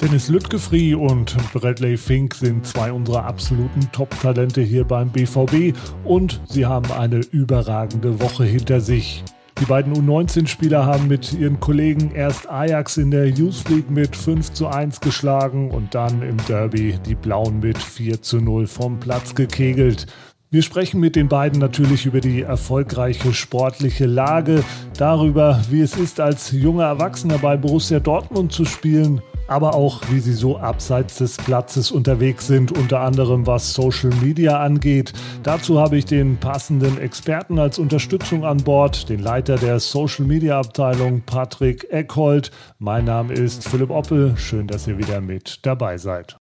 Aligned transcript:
Dennis 0.00 0.28
Lüttgefri 0.28 0.94
und 0.94 1.34
Bradley 1.54 1.96
Fink 1.96 2.34
sind 2.34 2.66
zwei 2.66 2.92
unserer 2.92 3.24
absoluten 3.24 3.88
Top-Talente 3.92 4.60
hier 4.60 4.84
beim 4.84 5.10
BVB 5.10 5.74
und 6.04 6.40
sie 6.46 6.66
haben 6.66 6.92
eine 6.92 7.20
überragende 7.20 8.20
Woche 8.20 8.44
hinter 8.44 8.80
sich. 8.80 9.24
Die 9.60 9.64
beiden 9.64 9.94
U19-Spieler 9.94 10.84
haben 10.84 11.08
mit 11.08 11.32
ihren 11.32 11.60
Kollegen 11.60 12.10
erst 12.10 12.50
Ajax 12.50 12.96
in 12.96 13.12
der 13.12 13.28
Youth 13.28 13.68
League 13.68 13.88
mit 13.88 14.14
5 14.14 14.52
zu 14.52 14.66
1 14.66 15.00
geschlagen 15.00 15.70
und 15.70 15.94
dann 15.94 16.22
im 16.22 16.36
Derby 16.48 16.98
die 17.06 17.14
Blauen 17.14 17.60
mit 17.60 17.78
4 17.78 18.20
zu 18.20 18.40
0 18.40 18.66
vom 18.66 18.98
Platz 19.00 19.34
gekegelt. 19.34 20.06
Wir 20.50 20.62
sprechen 20.62 21.00
mit 21.00 21.16
den 21.16 21.28
beiden 21.28 21.60
natürlich 21.60 22.04
über 22.04 22.20
die 22.20 22.42
erfolgreiche 22.42 23.32
sportliche 23.32 24.06
Lage, 24.06 24.64
darüber, 24.98 25.62
wie 25.70 25.80
es 25.80 25.96
ist, 25.96 26.20
als 26.20 26.50
junger 26.52 26.84
Erwachsener 26.84 27.38
bei 27.38 27.56
Borussia 27.56 28.00
Dortmund 28.00 28.52
zu 28.52 28.64
spielen 28.64 29.22
aber 29.46 29.74
auch 29.74 30.02
wie 30.10 30.20
sie 30.20 30.32
so 30.32 30.58
abseits 30.58 31.18
des 31.18 31.36
Platzes 31.36 31.90
unterwegs 31.90 32.46
sind, 32.46 32.72
unter 32.72 33.00
anderem 33.00 33.46
was 33.46 33.74
Social 33.74 34.10
Media 34.22 34.60
angeht. 34.60 35.12
Dazu 35.42 35.80
habe 35.80 35.96
ich 35.96 36.04
den 36.04 36.36
passenden 36.36 36.98
Experten 36.98 37.58
als 37.58 37.78
Unterstützung 37.78 38.44
an 38.44 38.58
Bord, 38.58 39.08
den 39.08 39.20
Leiter 39.20 39.56
der 39.56 39.80
Social 39.80 40.24
Media 40.24 40.58
Abteilung 40.58 41.22
Patrick 41.22 41.90
Eckhold. 41.90 42.50
Mein 42.78 43.04
Name 43.04 43.34
ist 43.34 43.68
Philipp 43.68 43.90
Oppel. 43.90 44.36
Schön, 44.36 44.66
dass 44.66 44.86
ihr 44.86 44.98
wieder 44.98 45.20
mit 45.20 45.66
dabei 45.66 45.98
seid. 45.98 46.36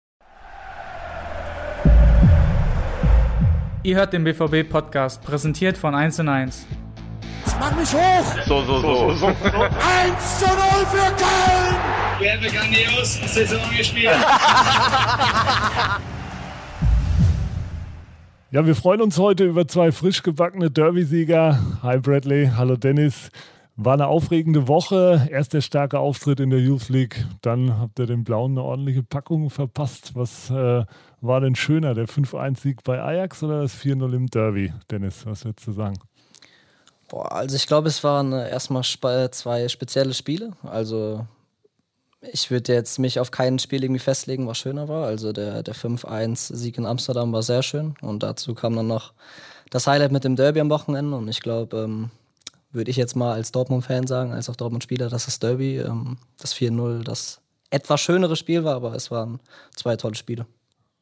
Ihr 3.85 3.97
hört 3.97 4.13
den 4.13 4.23
BVB 4.23 4.69
Podcast, 4.69 5.21
präsentiert 5.23 5.77
von 5.77 5.93
1 5.93 6.19
1. 7.53 7.59
Mach 7.59 7.75
mich 7.77 7.93
hoch! 7.93 8.45
So, 8.45 8.63
so, 8.65 8.81
so. 8.81 9.11
so, 9.11 9.15
so. 9.15 9.27
1 9.27 10.39
zu 10.39 10.45
0 10.45 10.55
für 10.91 11.11
Köln! 11.15 11.75
Wir 12.19 12.33
haben 12.33 12.41
grandios 12.41 13.33
Saison 13.33 13.59
gespielt. 13.75 14.11
Ja, 18.51 18.65
wir 18.67 18.75
freuen 18.75 19.01
uns 19.01 19.17
heute 19.17 19.45
über 19.45 19.67
zwei 19.67 19.91
frisch 19.91 20.21
gebackene 20.21 20.69
Derby-Sieger. 20.69 21.59
Hi 21.81 21.97
Bradley, 21.97 22.51
hallo 22.55 22.75
Dennis. 22.75 23.31
War 23.75 23.95
eine 23.95 24.05
aufregende 24.05 24.67
Woche. 24.67 25.27
Erst 25.31 25.53
der 25.53 25.61
starke 25.61 25.97
Auftritt 25.97 26.39
in 26.39 26.51
der 26.51 26.59
Youth 26.59 26.89
League. 26.89 27.25
Dann 27.41 27.79
habt 27.79 27.97
ihr 27.97 28.05
den 28.05 28.23
Blauen 28.23 28.51
eine 28.51 28.61
ordentliche 28.61 29.01
Packung 29.01 29.49
verpasst. 29.49 30.11
Was 30.13 30.51
äh, 30.51 30.85
war 31.19 31.41
denn 31.41 31.55
schöner, 31.55 31.95
der 31.95 32.07
5-1-Sieg 32.07 32.83
bei 32.83 33.01
Ajax 33.01 33.41
oder 33.41 33.63
das 33.63 33.75
4-0 33.75 34.13
im 34.13 34.27
Derby? 34.27 34.71
Dennis, 34.91 35.25
was 35.25 35.45
würdest 35.45 35.65
du 35.65 35.71
sagen? 35.71 35.95
Boah, 37.13 37.31
also 37.31 37.55
ich 37.55 37.67
glaube, 37.67 37.89
es 37.89 38.03
waren 38.03 38.33
äh, 38.33 38.49
erstmal 38.49 38.81
zwei 38.83 39.69
spezielle 39.69 40.15
Spiele. 40.15 40.53
Also 40.63 41.27
ich 42.21 42.49
würde 42.49 42.73
jetzt 42.73 42.97
mich 42.97 43.19
auf 43.19 43.29
kein 43.29 43.59
Spiel 43.59 43.83
irgendwie 43.83 43.99
festlegen, 43.99 44.47
was 44.47 44.57
schöner 44.57 44.87
war. 44.87 45.05
Also 45.05 45.31
der, 45.31 45.61
der 45.61 45.75
5-1-Sieg 45.75 46.75
in 46.79 46.87
Amsterdam 46.87 47.31
war 47.31 47.43
sehr 47.43 47.61
schön. 47.61 47.93
Und 48.01 48.23
dazu 48.23 48.55
kam 48.55 48.75
dann 48.75 48.87
noch 48.87 49.13
das 49.69 49.85
Highlight 49.85 50.11
mit 50.11 50.23
dem 50.23 50.35
Derby 50.35 50.59
am 50.59 50.71
Wochenende. 50.71 51.15
Und 51.15 51.27
ich 51.27 51.41
glaube, 51.41 51.77
ähm, 51.83 52.09
würde 52.71 52.89
ich 52.89 52.97
jetzt 52.97 53.15
mal 53.15 53.33
als 53.33 53.51
Dortmund-Fan 53.51 54.07
sagen, 54.07 54.31
als 54.31 54.49
auch 54.49 54.55
Dortmund-Spieler, 54.55 55.09
dass 55.09 55.25
das 55.25 55.37
Derby, 55.37 55.77
ähm, 55.77 56.17
das 56.39 56.55
4-0, 56.55 57.03
das 57.03 57.41
etwas 57.69 58.01
schönere 58.01 58.35
Spiel 58.35 58.63
war, 58.63 58.73
aber 58.73 58.95
es 58.95 59.11
waren 59.11 59.39
zwei 59.75 59.97
tolle 59.97 60.15
Spiele. 60.15 60.47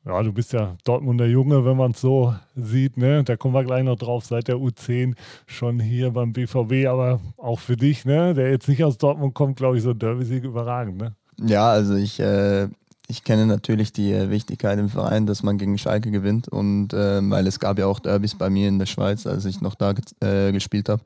Ja, 0.04 0.24
du 0.24 0.34
bist 0.34 0.52
ja 0.52 0.78
Dortmunder 0.84 1.28
Junge, 1.28 1.64
wenn 1.64 1.78
man 1.78 1.92
es 1.92 2.02
so 2.02 2.34
sieht. 2.56 2.98
Ne? 2.98 3.24
Da 3.24 3.36
kommen 3.36 3.54
wir 3.54 3.64
gleich 3.64 3.84
noch 3.84 3.98
drauf, 3.98 4.26
seit 4.26 4.48
der 4.48 4.56
U10 4.56 5.14
schon 5.46 5.80
hier 5.80 6.10
beim 6.10 6.34
BVB. 6.34 6.88
Aber 6.88 7.20
auch 7.38 7.60
für 7.60 7.78
dich, 7.78 8.04
ne? 8.04 8.34
der 8.34 8.50
jetzt 8.50 8.68
nicht 8.68 8.84
aus 8.84 8.98
Dortmund 8.98 9.36
kommt, 9.36 9.58
glaube 9.58 9.78
ich, 9.78 9.84
so 9.84 9.92
ein 9.92 10.00
Derby-Sieg 10.00 10.44
überragend. 10.44 10.98
Ne? 10.98 11.14
Ja, 11.40 11.70
also 11.70 11.94
ich, 11.94 12.20
äh, 12.20 12.68
ich 13.08 13.24
kenne 13.24 13.46
natürlich 13.46 13.94
die 13.94 14.12
äh, 14.12 14.32
Wichtigkeit 14.32 14.80
im 14.80 14.90
Verein, 14.90 15.28
dass 15.28 15.44
man 15.44 15.60
gegen 15.60 15.78
Schalke 15.78 16.10
gewinnt. 16.10 16.48
Und 16.48 16.94
äh, 16.94 17.22
weil 17.30 17.46
es 17.46 17.60
gab 17.60 17.78
ja 17.78 17.86
auch 17.86 18.00
Derbys 18.00 18.34
bei 18.34 18.50
mir 18.50 18.70
in 18.70 18.80
der 18.80 18.88
Schweiz, 18.88 19.28
als 19.28 19.46
ich 19.46 19.62
noch 19.62 19.76
da 19.76 19.94
äh, 20.20 20.52
gespielt 20.52 20.90
habe. 20.90 21.04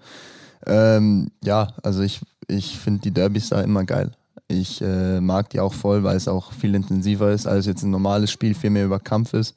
Ähm, 0.66 1.32
ja, 1.44 1.68
also 1.84 2.02
ich, 2.02 2.22
ich 2.48 2.80
finde 2.80 3.02
die 3.02 3.12
Derbys 3.12 3.50
da 3.50 3.60
immer 3.60 3.84
geil. 3.84 4.12
Ich 4.48 4.82
äh, 4.82 5.20
mag 5.22 5.50
die 5.50 5.60
auch 5.60 5.74
voll, 5.74 6.04
weil 6.04 6.16
es 6.16 6.28
auch 6.28 6.52
viel 6.52 6.76
intensiver 6.76 7.32
ist 7.32 7.48
als 7.48 7.66
jetzt 7.66 7.82
ein 7.84 7.90
normales 7.90 8.30
Spiel, 8.30 8.54
viel 8.54 8.70
mehr 8.70 8.86
über 8.86 9.00
Kampf 9.00 9.34
ist. 9.34 9.56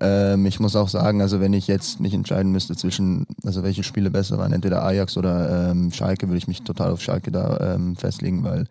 Ähm, 0.00 0.46
ich 0.46 0.60
muss 0.60 0.76
auch 0.76 0.88
sagen, 0.88 1.20
also 1.20 1.40
wenn 1.40 1.52
ich 1.52 1.66
jetzt 1.66 1.98
mich 1.98 2.14
entscheiden 2.14 2.52
müsste 2.52 2.76
zwischen, 2.76 3.26
also 3.44 3.64
welche 3.64 3.82
Spiele 3.82 4.10
besser 4.10 4.38
waren, 4.38 4.52
entweder 4.52 4.84
Ajax 4.84 5.16
oder 5.16 5.70
ähm, 5.70 5.90
Schalke, 5.90 6.28
würde 6.28 6.38
ich 6.38 6.46
mich 6.46 6.62
total 6.62 6.92
auf 6.92 7.02
Schalke 7.02 7.32
da 7.32 7.74
ähm, 7.74 7.96
festlegen, 7.96 8.44
weil 8.44 8.66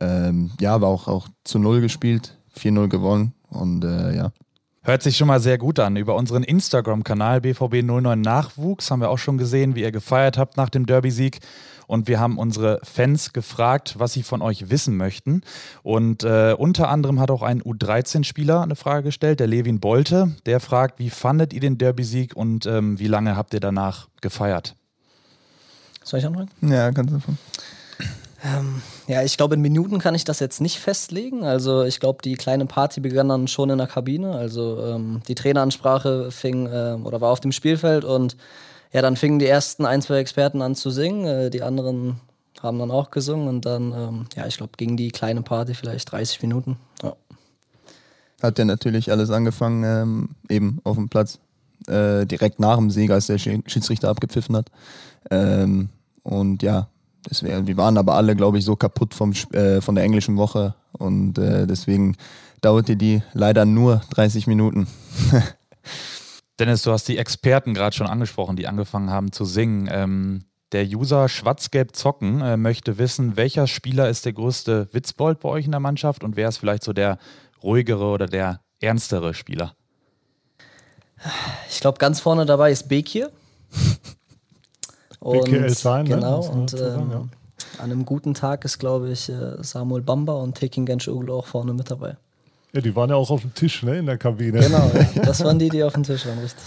ähm, 0.00 0.52
ja, 0.58 0.80
war 0.80 0.88
auch, 0.88 1.06
auch 1.06 1.28
zu 1.44 1.58
Null 1.58 1.82
gespielt, 1.82 2.38
4-0 2.58 2.88
gewonnen 2.88 3.34
und 3.50 3.84
äh, 3.84 4.16
ja. 4.16 4.32
Hört 4.82 5.02
sich 5.02 5.18
schon 5.18 5.28
mal 5.28 5.40
sehr 5.40 5.58
gut 5.58 5.78
an. 5.78 5.96
Über 5.96 6.16
unseren 6.16 6.42
Instagram-Kanal 6.42 7.40
BVB09 7.40 8.16
Nachwuchs 8.16 8.90
haben 8.90 9.00
wir 9.00 9.10
auch 9.10 9.18
schon 9.18 9.36
gesehen, 9.36 9.74
wie 9.74 9.82
ihr 9.82 9.92
gefeiert 9.92 10.38
habt 10.38 10.56
nach 10.56 10.70
dem 10.70 10.86
Derby-Sieg. 10.86 11.40
Und 11.86 12.08
wir 12.08 12.18
haben 12.18 12.38
unsere 12.38 12.80
Fans 12.82 13.34
gefragt, 13.34 13.96
was 13.98 14.14
sie 14.14 14.22
von 14.22 14.40
euch 14.40 14.70
wissen 14.70 14.96
möchten. 14.96 15.42
Und 15.82 16.24
äh, 16.24 16.54
unter 16.56 16.88
anderem 16.88 17.20
hat 17.20 17.30
auch 17.30 17.42
ein 17.42 17.60
U13-Spieler 17.60 18.62
eine 18.62 18.74
Frage 18.74 19.02
gestellt, 19.02 19.40
der 19.40 19.48
Levin 19.48 19.80
Bolte. 19.80 20.34
Der 20.46 20.60
fragt, 20.60 20.98
wie 20.98 21.10
fandet 21.10 21.52
ihr 21.52 21.60
den 21.60 21.76
Derby-Sieg 21.76 22.34
und 22.34 22.64
ähm, 22.64 22.98
wie 22.98 23.08
lange 23.08 23.36
habt 23.36 23.52
ihr 23.52 23.60
danach 23.60 24.08
gefeiert? 24.22 24.76
Soll 26.04 26.20
ich 26.20 26.26
anfangen? 26.26 26.48
Ja, 26.62 26.90
kannst 26.90 27.10
du 27.10 27.16
anfangen. 27.16 27.38
Ähm, 28.42 28.82
ja, 29.06 29.22
ich 29.22 29.36
glaube, 29.36 29.54
in 29.54 29.60
Minuten 29.60 29.98
kann 29.98 30.14
ich 30.14 30.24
das 30.24 30.40
jetzt 30.40 30.60
nicht 30.60 30.78
festlegen. 30.78 31.44
Also 31.44 31.82
ich 31.84 32.00
glaube, 32.00 32.22
die 32.22 32.34
kleine 32.34 32.66
Party 32.66 33.00
begann 33.00 33.28
dann 33.28 33.48
schon 33.48 33.70
in 33.70 33.78
der 33.78 33.86
Kabine. 33.86 34.32
Also 34.32 34.82
ähm, 34.82 35.22
die 35.28 35.34
Traineransprache 35.34 36.30
fing 36.30 36.66
äh, 36.66 36.96
oder 37.02 37.20
war 37.20 37.30
auf 37.30 37.40
dem 37.40 37.52
Spielfeld 37.52 38.04
und 38.04 38.36
ja, 38.92 39.02
dann 39.02 39.16
fingen 39.16 39.38
die 39.38 39.46
ersten 39.46 39.86
ein, 39.86 40.02
zwei 40.02 40.18
Experten 40.18 40.62
an 40.62 40.74
zu 40.74 40.90
singen, 40.90 41.26
äh, 41.26 41.50
die 41.50 41.62
anderen 41.62 42.20
haben 42.60 42.78
dann 42.78 42.90
auch 42.90 43.10
gesungen 43.10 43.48
und 43.48 43.64
dann, 43.64 43.92
ähm, 43.92 44.26
ja, 44.36 44.46
ich 44.46 44.56
glaube, 44.56 44.72
ging 44.76 44.96
die 44.96 45.10
kleine 45.10 45.42
Party 45.42 45.74
vielleicht 45.74 46.10
30 46.10 46.42
Minuten. 46.42 46.76
Ja. 47.02 47.14
Hat 48.42 48.58
ja 48.58 48.64
natürlich 48.64 49.10
alles 49.10 49.30
angefangen, 49.30 49.84
ähm, 49.84 50.28
eben 50.48 50.80
auf 50.84 50.96
dem 50.96 51.08
Platz, 51.08 51.38
äh, 51.86 52.26
direkt 52.26 52.58
nach 52.58 52.76
dem 52.76 52.90
Sieg, 52.90 53.10
als 53.10 53.28
der 53.28 53.38
Schiedsrichter 53.38 54.08
abgepfiffen 54.08 54.56
hat. 54.56 54.66
Ähm, 55.30 55.88
und 56.22 56.62
ja, 56.62 56.88
deswegen, 57.28 57.66
wir 57.66 57.76
waren 57.76 57.98
aber 57.98 58.14
alle, 58.14 58.36
glaube 58.36 58.58
ich, 58.58 58.64
so 58.64 58.76
kaputt 58.76 59.14
vom, 59.14 59.32
äh, 59.52 59.80
von 59.80 59.94
der 59.94 60.04
englischen 60.04 60.36
Woche 60.36 60.74
und 60.92 61.38
äh, 61.38 61.66
deswegen 61.66 62.16
dauerte 62.60 62.96
die 62.96 63.22
leider 63.32 63.64
nur 63.64 64.02
30 64.10 64.46
Minuten. 64.46 64.86
Dennis, 66.58 66.82
du 66.82 66.92
hast 66.92 67.08
die 67.08 67.16
Experten 67.18 67.74
gerade 67.74 67.96
schon 67.96 68.06
angesprochen, 68.06 68.56
die 68.56 68.66
angefangen 68.66 69.10
haben 69.10 69.32
zu 69.32 69.44
singen. 69.44 69.88
Ähm, 69.90 70.44
der 70.72 70.84
User 70.84 71.28
Schwarzgelb 71.28 71.96
Zocken 71.96 72.42
äh, 72.42 72.56
möchte 72.56 72.98
wissen, 72.98 73.36
welcher 73.36 73.66
Spieler 73.66 74.08
ist 74.08 74.24
der 74.24 74.34
größte 74.34 74.88
Witzbold 74.92 75.40
bei 75.40 75.48
euch 75.48 75.64
in 75.64 75.72
der 75.72 75.80
Mannschaft 75.80 76.22
und 76.22 76.36
wer 76.36 76.48
ist 76.48 76.58
vielleicht 76.58 76.84
so 76.84 76.92
der 76.92 77.18
ruhigere 77.62 78.04
oder 78.04 78.26
der 78.26 78.60
ernstere 78.80 79.34
Spieler? 79.34 79.74
Ich 81.68 81.80
glaube, 81.80 81.98
ganz 81.98 82.20
vorne 82.20 82.46
dabei 82.46 82.70
ist 82.70 82.88
Bekir. 82.88 83.30
Und 85.20 85.44
Bekir 85.44 85.70
sein, 85.70 86.06
ne? 86.06 86.16
genau, 86.16 86.42
ne? 86.42 86.50
und 86.50 86.74
ähm, 86.74 87.10
ja. 87.10 87.24
an 87.78 87.90
einem 87.90 88.04
guten 88.04 88.34
Tag 88.34 88.64
ist, 88.64 88.78
glaube 88.78 89.10
ich, 89.10 89.28
äh, 89.28 89.62
Samuel 89.62 90.02
Bamba 90.02 90.34
und 90.34 90.54
Tekin 90.54 90.86
Genschoglu 90.86 91.32
auch 91.32 91.46
vorne 91.46 91.72
mit 91.72 91.90
dabei. 91.90 92.16
Ja, 92.72 92.80
die 92.80 92.94
waren 92.94 93.10
ja 93.10 93.16
auch 93.16 93.30
auf 93.30 93.40
dem 93.42 93.54
Tisch 93.54 93.82
ne, 93.82 93.98
in 93.98 94.06
der 94.06 94.18
Kabine. 94.18 94.60
Genau, 94.60 94.90
das 95.24 95.44
waren 95.44 95.58
die, 95.58 95.68
die 95.68 95.82
auf 95.82 95.92
dem 95.92 96.04
Tisch 96.04 96.26
waren, 96.26 96.38
richtig. 96.38 96.64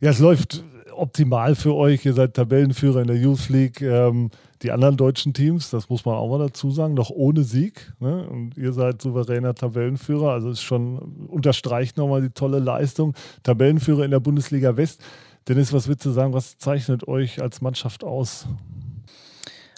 Ja, 0.00 0.10
es 0.10 0.18
läuft 0.18 0.62
optimal 0.96 1.54
für 1.54 1.74
euch. 1.74 2.04
Ihr 2.04 2.14
seid 2.14 2.34
Tabellenführer 2.34 3.00
in 3.00 3.08
der 3.08 3.16
Youth 3.16 3.48
League. 3.48 3.80
Ähm, 3.82 4.30
die 4.62 4.70
anderen 4.70 4.96
deutschen 4.96 5.34
Teams, 5.34 5.70
das 5.70 5.90
muss 5.90 6.04
man 6.04 6.14
auch 6.14 6.28
mal 6.28 6.38
dazu 6.38 6.70
sagen, 6.70 6.94
noch 6.94 7.10
ohne 7.10 7.42
Sieg. 7.42 7.92
Ne? 8.00 8.26
Und 8.26 8.56
ihr 8.56 8.72
seid 8.72 9.02
souveräner 9.02 9.54
Tabellenführer. 9.54 10.30
Also 10.30 10.48
es 10.50 10.62
schon 10.62 10.98
unterstreicht 11.28 11.96
nochmal 11.96 12.22
die 12.22 12.30
tolle 12.30 12.60
Leistung. 12.60 13.14
Tabellenführer 13.42 14.04
in 14.04 14.10
der 14.10 14.20
Bundesliga 14.20 14.76
West. 14.76 15.02
Dennis, 15.46 15.72
was 15.72 15.88
würdest 15.88 16.06
du 16.06 16.10
sagen, 16.10 16.32
was 16.32 16.56
zeichnet 16.56 17.06
euch 17.06 17.42
als 17.42 17.60
Mannschaft 17.60 18.02
aus? 18.02 18.46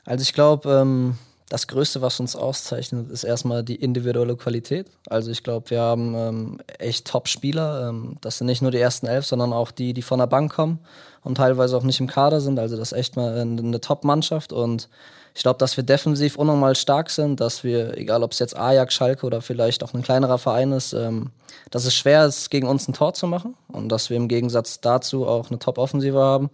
Also 0.05 0.23
ich 0.23 0.33
glaube, 0.33 0.71
ähm, 0.71 1.19
das 1.49 1.69
Größte, 1.69 2.03
was 2.03 2.19
uns 2.19 2.35
auszeichnet, 2.35 3.11
ist 3.11 3.23
erstmal 3.23 3.63
die 3.63 3.77
individuelle 3.77 4.37
Qualität. 4.37 4.89
Also 5.09 5.31
ich 5.31 5.45
glaube, 5.45 5.71
wir 5.71 5.81
haben 5.81 6.15
ähm, 6.17 6.59
echt 6.79 7.07
Top-Spieler. 7.07 7.89
Ähm, 7.89 8.17
das 8.21 8.39
sind 8.39 8.49
nicht 8.49 8.63
nur 8.63 8.73
die 8.73 8.81
ersten 8.81 9.07
elf, 9.07 9.27
sondern 9.27 9.53
auch 9.53 9.71
die, 9.71 9.93
die 9.93 10.03
von 10.03 10.19
der 10.19 10.27
Bank 10.27 10.53
kommen 10.53 10.81
und 11.23 11.37
teilweise 11.37 11.77
auch 11.77 11.85
nicht 11.85 12.01
im 12.01 12.09
Kader 12.09 12.41
sind. 12.41 12.59
Also 12.59 12.77
das 12.77 12.91
ist 12.91 12.99
echt 12.99 13.17
mal 13.17 13.39
eine, 13.39 13.61
eine 13.61 13.81
Top-Mannschaft. 13.81 14.53
Und 14.53 14.89
ich 15.37 15.43
glaube, 15.43 15.59
dass 15.59 15.77
wir 15.77 15.85
defensiv 15.85 16.37
unnormal 16.37 16.75
stark 16.75 17.11
sind, 17.11 17.41
dass 17.41 17.63
wir, 17.63 17.97
egal 17.97 18.25
ob 18.25 18.33
es 18.33 18.41
jetzt 18.41 18.57
Ajax, 18.57 18.95
Schalke 18.95 19.25
oder 19.25 19.41
vielleicht 19.41 19.85
auch 19.85 19.95
ein 19.95 20.03
kleinerer 20.03 20.39
Verein 20.39 20.73
ist, 20.73 20.95
ähm, 20.95 21.31
dass 21.71 21.85
es 21.85 21.95
schwer 21.95 22.27
ist, 22.27 22.51
gegen 22.51 22.67
uns 22.67 22.89
ein 22.89 22.93
Tor 22.93 23.15
zu 23.15 23.29
machen. 23.29 23.55
Und 23.69 23.89
dass 23.91 24.11
wir 24.11 24.17
im 24.17 24.27
Gegensatz 24.27 24.81
dazu 24.81 25.29
auch 25.29 25.51
eine 25.51 25.61
Top-Offensive 25.61 26.19
haben. 26.19 26.51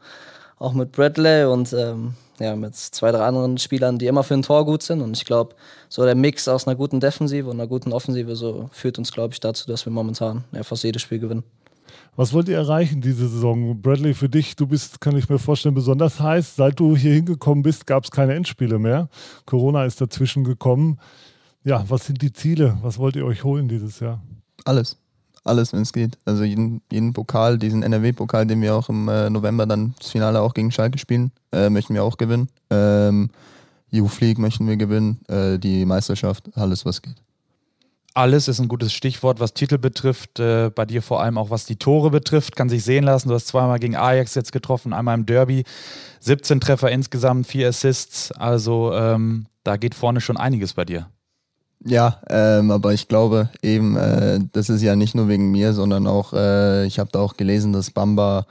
Auch 0.58 0.74
mit 0.74 0.92
Bradley 0.92 1.46
und 1.46 1.72
ähm, 1.72 2.14
ja, 2.38 2.56
mit 2.56 2.74
zwei, 2.74 3.12
drei 3.12 3.24
anderen 3.24 3.58
Spielern, 3.58 3.98
die 3.98 4.06
immer 4.06 4.22
für 4.22 4.34
ein 4.34 4.42
Tor 4.42 4.64
gut 4.64 4.82
sind. 4.82 5.00
Und 5.00 5.16
ich 5.16 5.24
glaube, 5.24 5.54
so 5.88 6.04
der 6.04 6.14
Mix 6.14 6.48
aus 6.48 6.66
einer 6.66 6.76
guten 6.76 7.00
Defensive 7.00 7.48
und 7.48 7.60
einer 7.60 7.68
guten 7.68 7.92
Offensive 7.92 8.36
so 8.36 8.68
führt 8.72 8.98
uns, 8.98 9.12
glaube 9.12 9.34
ich, 9.34 9.40
dazu, 9.40 9.66
dass 9.66 9.86
wir 9.86 9.92
momentan 9.92 10.44
ja, 10.52 10.62
fast 10.62 10.84
jedes 10.84 11.02
Spiel 11.02 11.18
gewinnen. 11.18 11.44
Was 12.14 12.32
wollt 12.34 12.48
ihr 12.48 12.56
erreichen 12.56 13.00
diese 13.00 13.26
Saison? 13.28 13.80
Bradley, 13.80 14.12
für 14.12 14.28
dich, 14.28 14.54
du 14.54 14.66
bist, 14.66 15.00
kann 15.00 15.16
ich 15.16 15.28
mir 15.28 15.38
vorstellen, 15.38 15.74
besonders 15.74 16.20
heiß. 16.20 16.56
Seit 16.56 16.78
du 16.78 16.96
hier 16.96 17.14
hingekommen 17.14 17.62
bist, 17.62 17.86
gab 17.86 18.04
es 18.04 18.10
keine 18.10 18.34
Endspiele 18.34 18.78
mehr. 18.78 19.08
Corona 19.46 19.84
ist 19.84 20.00
dazwischen 20.00 20.44
gekommen. 20.44 20.98
Ja, 21.64 21.84
was 21.88 22.06
sind 22.06 22.20
die 22.20 22.32
Ziele? 22.32 22.76
Was 22.82 22.98
wollt 22.98 23.16
ihr 23.16 23.24
euch 23.24 23.44
holen 23.44 23.68
dieses 23.68 24.00
Jahr? 24.00 24.20
Alles. 24.64 24.98
Alles, 25.44 25.72
wenn 25.72 25.82
es 25.82 25.92
geht. 25.92 26.18
Also 26.24 26.44
jeden, 26.44 26.82
jeden 26.90 27.12
Pokal, 27.12 27.58
diesen 27.58 27.82
NRW-Pokal, 27.82 28.46
den 28.46 28.62
wir 28.62 28.76
auch 28.76 28.88
im 28.88 29.08
äh, 29.08 29.28
November 29.28 29.66
dann 29.66 29.94
das 29.98 30.10
Finale 30.10 30.40
auch 30.40 30.54
gegen 30.54 30.70
Schalke 30.70 30.98
spielen, 30.98 31.32
äh, 31.52 31.68
möchten 31.68 31.94
wir 31.94 32.04
auch 32.04 32.16
gewinnen. 32.16 32.48
Ähm, 32.70 33.30
Youth 33.90 34.20
League 34.20 34.38
möchten 34.38 34.68
wir 34.68 34.76
gewinnen. 34.76 35.20
Äh, 35.28 35.58
die 35.58 35.84
Meisterschaft, 35.84 36.50
alles 36.56 36.84
was 36.84 37.02
geht. 37.02 37.16
Alles 38.14 38.46
ist 38.46 38.60
ein 38.60 38.68
gutes 38.68 38.92
Stichwort, 38.92 39.40
was 39.40 39.54
Titel 39.54 39.78
betrifft. 39.78 40.38
Äh, 40.38 40.70
bei 40.70 40.84
dir 40.84 41.02
vor 41.02 41.22
allem 41.22 41.38
auch 41.38 41.50
was 41.50 41.64
die 41.64 41.76
Tore 41.76 42.10
betrifft. 42.10 42.54
Kann 42.56 42.68
sich 42.68 42.84
sehen 42.84 43.04
lassen. 43.04 43.28
Du 43.28 43.34
hast 43.34 43.48
zweimal 43.48 43.78
gegen 43.78 43.96
Ajax 43.96 44.34
jetzt 44.34 44.52
getroffen, 44.52 44.92
einmal 44.92 45.16
im 45.16 45.26
Derby. 45.26 45.64
17 46.20 46.60
Treffer 46.60 46.90
insgesamt, 46.90 47.46
vier 47.46 47.68
Assists. 47.68 48.30
Also 48.32 48.92
ähm, 48.94 49.46
da 49.64 49.76
geht 49.76 49.94
vorne 49.94 50.20
schon 50.20 50.36
einiges 50.36 50.74
bei 50.74 50.84
dir. 50.84 51.08
Ja, 51.84 52.20
ähm, 52.30 52.70
aber 52.70 52.92
ich 52.92 53.08
glaube 53.08 53.50
eben, 53.60 53.96
äh, 53.96 54.38
das 54.52 54.68
ist 54.68 54.82
ja 54.82 54.94
nicht 54.94 55.14
nur 55.16 55.28
wegen 55.28 55.50
mir, 55.50 55.72
sondern 55.72 56.06
auch, 56.06 56.32
äh, 56.32 56.86
ich 56.86 56.98
habe 57.00 57.10
da 57.12 57.18
auch 57.18 57.36
gelesen, 57.36 57.72
dass 57.72 57.90
Bamba 57.90 58.46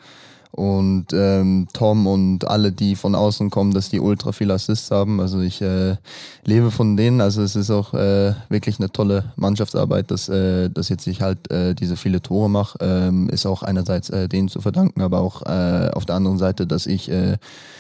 und 0.52 1.08
ähm, 1.14 1.68
Tom 1.72 2.08
und 2.08 2.46
alle, 2.48 2.74
die 2.74 2.98
von 2.98 3.16
außen 3.16 3.50
kommen, 3.50 3.74
dass 3.74 3.90
die 3.90 4.02
ultra 4.02 4.34
viel 4.34 4.52
Assists 4.52 4.92
haben. 4.92 5.22
Also 5.22 5.40
ich 5.40 5.62
äh, 5.62 5.96
lebe 6.44 6.72
von 6.72 6.98
denen. 6.98 7.22
Also 7.22 7.42
es 7.42 7.56
ist 7.56 7.72
auch 7.72 7.94
äh, 7.94 8.34
wirklich 8.50 8.78
eine 8.80 8.92
tolle 8.92 9.32
Mannschaftsarbeit, 9.38 10.12
dass, 10.12 10.28
äh, 10.28 10.70
dass 10.70 10.90
jetzt 10.90 11.08
ich 11.08 11.22
halt 11.22 11.50
äh, 11.52 11.74
diese 11.74 11.96
viele 11.96 12.22
Tore 12.22 12.50
mache. 12.50 12.78
Ähm, 12.82 13.30
ist 13.30 13.46
auch 13.46 13.64
einerseits 13.64 14.10
äh, 14.10 14.28
denen 14.28 14.50
zu 14.50 14.60
verdanken, 14.60 15.02
aber 15.02 15.22
auch 15.22 15.42
äh, 15.44 15.90
auf 15.94 16.06
der 16.06 16.16
anderen 16.16 16.38
Seite, 16.38 16.68
dass 16.68 16.86
ich 16.86 17.10
äh, 17.10 17.38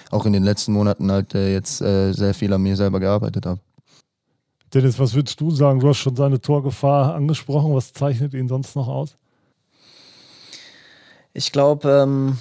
auch 0.10 0.26
in 0.26 0.32
den 0.32 0.44
letzten 0.44 0.72
Monaten 0.72 1.12
halt 1.12 1.36
äh, 1.36 1.52
jetzt 1.52 1.82
äh, 1.82 2.14
sehr 2.14 2.34
viel 2.34 2.54
an 2.54 2.62
mir 2.62 2.78
selber 2.78 3.02
gearbeitet 3.02 3.46
habe. 3.46 3.60
Dennis, 4.74 5.00
was 5.00 5.14
würdest 5.14 5.40
du 5.42 5.52
sagen? 5.52 5.80
Du 5.80 5.90
hast 5.90 5.98
schon 5.98 6.16
seine 6.16 6.40
Torgefahr 6.40 7.14
angesprochen. 7.14 7.76
Was 7.76 7.92
zeichnet 7.92 8.34
ihn 8.34 8.48
sonst 8.48 8.76
noch 8.76 8.88
aus? 8.88 9.18
Ich 11.34 11.52
glaube, 11.52 11.90
ähm, 11.90 12.38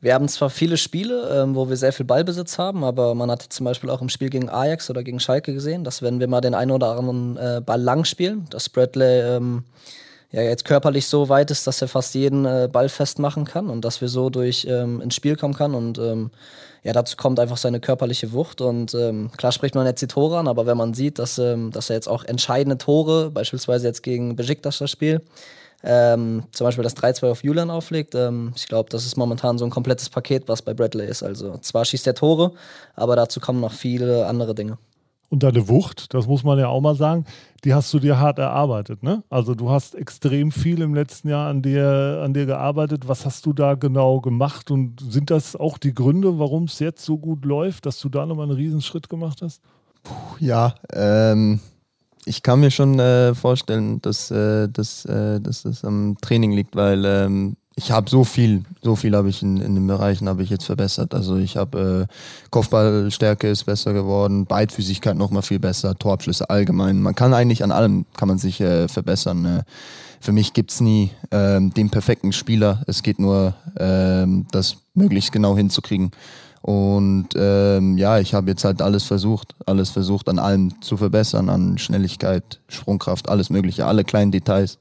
wir 0.00 0.14
haben 0.14 0.28
zwar 0.28 0.50
viele 0.50 0.76
Spiele, 0.76 1.28
ähm, 1.42 1.54
wo 1.54 1.68
wir 1.68 1.76
sehr 1.76 1.92
viel 1.92 2.06
Ballbesitz 2.06 2.58
haben, 2.58 2.84
aber 2.84 3.14
man 3.14 3.30
hat 3.30 3.42
zum 3.42 3.64
Beispiel 3.64 3.90
auch 3.90 4.02
im 4.02 4.08
Spiel 4.08 4.30
gegen 4.30 4.48
Ajax 4.48 4.90
oder 4.90 5.02
gegen 5.02 5.20
Schalke 5.20 5.52
gesehen, 5.52 5.84
dass 5.84 6.02
wenn 6.02 6.20
wir 6.20 6.28
mal 6.28 6.40
den 6.40 6.54
einen 6.54 6.70
oder 6.70 6.96
anderen 6.96 7.36
äh, 7.36 7.60
Ball 7.64 7.80
lang 7.80 8.04
spielen, 8.04 8.46
dass 8.50 8.68
Bradley 8.68 9.36
ähm, 9.36 9.64
ja 10.36 10.42
jetzt 10.42 10.64
körperlich 10.64 11.06
so 11.06 11.28
weit 11.28 11.50
ist, 11.50 11.66
dass 11.66 11.80
er 11.80 11.88
fast 11.88 12.14
jeden 12.14 12.44
äh, 12.44 12.68
Ball 12.70 12.88
festmachen 12.88 13.44
kann 13.44 13.70
und 13.70 13.84
dass 13.84 14.00
wir 14.00 14.08
so 14.08 14.28
durch 14.28 14.66
ähm, 14.68 15.00
ins 15.00 15.14
Spiel 15.14 15.36
kommen 15.36 15.54
kann 15.54 15.74
und 15.74 15.98
ähm, 15.98 16.30
ja, 16.84 16.92
dazu 16.92 17.16
kommt 17.16 17.40
einfach 17.40 17.56
seine 17.56 17.80
körperliche 17.80 18.32
Wucht 18.32 18.60
und 18.60 18.94
ähm, 18.94 19.30
klar 19.36 19.50
spricht 19.50 19.74
man 19.74 19.86
jetzt 19.86 20.02
die 20.02 20.06
Tore 20.06 20.38
an, 20.38 20.46
aber 20.46 20.66
wenn 20.66 20.76
man 20.76 20.94
sieht, 20.94 21.18
dass, 21.18 21.38
ähm, 21.38 21.72
dass 21.72 21.90
er 21.90 21.96
jetzt 21.96 22.08
auch 22.08 22.22
entscheidende 22.22 22.76
Tore, 22.76 23.30
beispielsweise 23.30 23.86
jetzt 23.86 24.02
gegen 24.02 24.36
Besiktas 24.36 24.78
das 24.78 24.90
Spiel, 24.90 25.22
ähm, 25.82 26.44
zum 26.52 26.66
Beispiel 26.66 26.84
das 26.84 26.96
3-2 26.96 27.30
auf 27.30 27.42
Julian 27.42 27.70
auflegt, 27.70 28.14
ähm, 28.14 28.52
ich 28.56 28.68
glaube, 28.68 28.90
das 28.90 29.06
ist 29.06 29.16
momentan 29.16 29.56
so 29.56 29.64
ein 29.64 29.70
komplettes 29.70 30.10
Paket, 30.10 30.48
was 30.48 30.62
bei 30.62 30.74
Bradley 30.74 31.06
ist. 31.06 31.22
Also 31.22 31.56
zwar 31.58 31.84
schießt 31.84 32.06
er 32.06 32.14
Tore, 32.14 32.52
aber 32.94 33.16
dazu 33.16 33.40
kommen 33.40 33.60
noch 33.60 33.72
viele 33.72 34.26
andere 34.26 34.54
Dinge. 34.54 34.78
Und 35.28 35.42
deine 35.42 35.68
Wucht, 35.68 36.14
das 36.14 36.26
muss 36.26 36.44
man 36.44 36.58
ja 36.58 36.68
auch 36.68 36.80
mal 36.80 36.94
sagen, 36.94 37.26
die 37.66 37.74
hast 37.74 37.92
du 37.92 37.98
dir 37.98 38.20
hart 38.20 38.38
erarbeitet, 38.38 39.02
ne? 39.02 39.24
Also 39.28 39.56
du 39.56 39.70
hast 39.70 39.96
extrem 39.96 40.52
viel 40.52 40.80
im 40.82 40.94
letzten 40.94 41.28
Jahr 41.28 41.50
an 41.50 41.62
dir, 41.62 42.22
an 42.24 42.32
dir 42.32 42.46
gearbeitet. 42.46 43.08
Was 43.08 43.26
hast 43.26 43.44
du 43.44 43.52
da 43.52 43.74
genau 43.74 44.20
gemacht? 44.20 44.70
Und 44.70 45.00
sind 45.00 45.30
das 45.32 45.56
auch 45.56 45.76
die 45.76 45.92
Gründe, 45.92 46.38
warum 46.38 46.64
es 46.64 46.78
jetzt 46.78 47.04
so 47.04 47.18
gut 47.18 47.44
läuft, 47.44 47.84
dass 47.84 47.98
du 47.98 48.08
da 48.08 48.24
nochmal 48.24 48.46
einen 48.46 48.56
Riesenschritt 48.56 49.08
gemacht 49.08 49.42
hast? 49.42 49.62
Puh, 50.04 50.14
ja, 50.38 50.76
ähm, 50.92 51.58
ich 52.24 52.44
kann 52.44 52.60
mir 52.60 52.70
schon 52.70 53.00
äh, 53.00 53.34
vorstellen, 53.34 54.00
dass, 54.00 54.30
äh, 54.30 54.68
dass, 54.68 55.04
äh, 55.06 55.40
dass 55.40 55.64
das 55.64 55.84
am 55.84 56.16
Training 56.20 56.52
liegt, 56.52 56.76
weil 56.76 57.04
ähm, 57.04 57.56
ich 57.78 57.92
habe 57.92 58.08
so 58.08 58.24
viel, 58.24 58.64
so 58.82 58.96
viel 58.96 59.14
habe 59.14 59.28
ich 59.28 59.42
in, 59.42 59.58
in 59.58 59.74
den 59.74 59.86
Bereichen 59.86 60.28
habe 60.28 60.42
ich 60.42 60.48
jetzt 60.48 60.64
verbessert. 60.64 61.14
Also 61.14 61.36
ich 61.36 61.58
habe 61.58 62.08
äh, 62.08 62.48
Kopfballstärke 62.50 63.48
ist 63.48 63.64
besser 63.64 63.92
geworden, 63.92 64.46
Beidfüßigkeit 64.46 65.14
noch 65.14 65.30
mal 65.30 65.42
viel 65.42 65.58
besser, 65.58 65.94
Torabschlüsse 65.94 66.48
allgemein. 66.48 67.02
Man 67.02 67.14
kann 67.14 67.34
eigentlich 67.34 67.62
an 67.62 67.72
allem 67.72 68.06
kann 68.16 68.28
man 68.28 68.38
sich 68.38 68.62
äh, 68.62 68.88
verbessern. 68.88 69.44
Äh. 69.44 69.62
Für 70.20 70.32
mich 70.32 70.54
gibt's 70.54 70.80
nie 70.80 71.10
ähm, 71.30 71.72
den 71.74 71.90
perfekten 71.90 72.32
Spieler. 72.32 72.82
Es 72.86 73.02
geht 73.02 73.18
nur, 73.18 73.54
ähm, 73.78 74.46
das 74.52 74.78
möglichst 74.94 75.30
genau 75.32 75.54
hinzukriegen. 75.54 76.12
Und 76.62 77.28
ähm, 77.36 77.98
ja, 77.98 78.18
ich 78.18 78.32
habe 78.32 78.50
jetzt 78.50 78.64
halt 78.64 78.80
alles 78.80 79.04
versucht, 79.04 79.54
alles 79.66 79.90
versucht 79.90 80.30
an 80.30 80.38
allem 80.38 80.80
zu 80.80 80.96
verbessern, 80.96 81.50
an 81.50 81.76
Schnelligkeit, 81.76 82.58
Sprungkraft, 82.68 83.28
alles 83.28 83.50
Mögliche, 83.50 83.84
alle 83.84 84.02
kleinen 84.02 84.32
Details. 84.32 84.78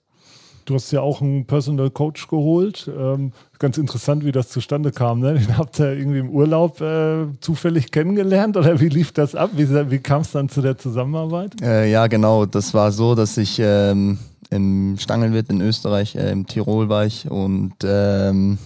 Du 0.65 0.73
hast 0.73 0.91
ja 0.91 1.01
auch 1.01 1.21
einen 1.21 1.45
Personal 1.45 1.91
Coach 1.91 2.27
geholt. 2.27 2.89
Ähm, 2.97 3.31
ganz 3.59 3.77
interessant, 3.77 4.25
wie 4.25 4.31
das 4.31 4.49
zustande 4.49 4.91
kam. 4.91 5.19
Ne? 5.19 5.35
Den 5.35 5.57
habt 5.57 5.79
ihr 5.79 5.93
irgendwie 5.93 6.19
im 6.19 6.29
Urlaub 6.29 6.81
äh, 6.81 7.27
zufällig 7.39 7.91
kennengelernt 7.91 8.57
oder 8.57 8.79
wie 8.79 8.89
lief 8.89 9.11
das 9.11 9.35
ab? 9.35 9.51
Wie, 9.53 9.69
wie 9.69 9.99
kam 9.99 10.21
es 10.21 10.31
dann 10.31 10.49
zu 10.49 10.61
der 10.61 10.77
Zusammenarbeit? 10.77 11.61
Äh, 11.61 11.91
ja, 11.91 12.07
genau. 12.07 12.45
Das 12.45 12.73
war 12.73 12.91
so, 12.91 13.13
dass 13.13 13.37
ich 13.37 13.59
ähm, 13.59 14.17
im 14.49 14.97
Stangelwirt 14.99 15.49
in 15.49 15.61
Österreich, 15.61 16.15
äh, 16.15 16.31
im 16.31 16.47
Tirol 16.47 16.89
war 16.89 17.05
ich 17.05 17.29
und 17.29 17.73
ähm, 17.83 18.57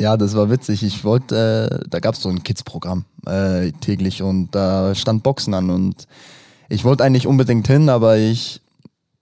ja, 0.00 0.16
das 0.16 0.34
war 0.34 0.50
witzig. 0.50 0.82
Ich 0.82 1.04
wollte, 1.04 1.84
äh, 1.84 1.88
da 1.88 2.00
gab 2.00 2.14
es 2.14 2.22
so 2.22 2.28
ein 2.28 2.42
Kids-Programm 2.42 3.04
äh, 3.26 3.70
täglich 3.72 4.22
und 4.22 4.54
da 4.54 4.94
stand 4.94 5.22
Boxen 5.22 5.54
an 5.54 5.70
und 5.70 6.06
ich 6.68 6.84
wollte 6.84 7.04
eigentlich 7.04 7.26
unbedingt 7.26 7.66
hin, 7.68 7.88
aber 7.88 8.16
ich 8.16 8.60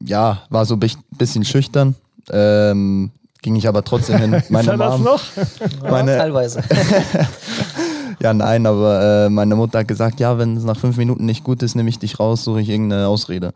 ja, 0.04 0.42
war 0.48 0.64
so 0.64 0.76
ein 0.76 0.90
bisschen 1.16 1.44
schüchtern. 1.44 1.94
Ähm, 2.30 3.10
ging 3.42 3.56
ich 3.56 3.68
aber 3.68 3.84
trotzdem 3.84 4.18
hin. 4.18 4.42
Meine 4.48 4.76
Mom, 4.76 4.78
das 4.78 5.00
noch? 5.00 5.22
Meine, 5.82 6.12
ja, 6.12 6.18
teilweise. 6.18 6.62
ja, 8.20 8.34
nein, 8.34 8.66
aber 8.66 9.26
äh, 9.26 9.30
meine 9.30 9.56
Mutter 9.56 9.80
hat 9.80 9.88
gesagt, 9.88 10.20
ja, 10.20 10.38
wenn 10.38 10.56
es 10.56 10.64
nach 10.64 10.78
fünf 10.78 10.96
Minuten 10.96 11.24
nicht 11.24 11.44
gut 11.44 11.62
ist, 11.62 11.74
nehme 11.74 11.88
ich 11.88 11.98
dich 11.98 12.20
raus, 12.20 12.44
suche 12.44 12.60
ich 12.60 12.68
irgendeine 12.68 13.08
Ausrede. 13.08 13.52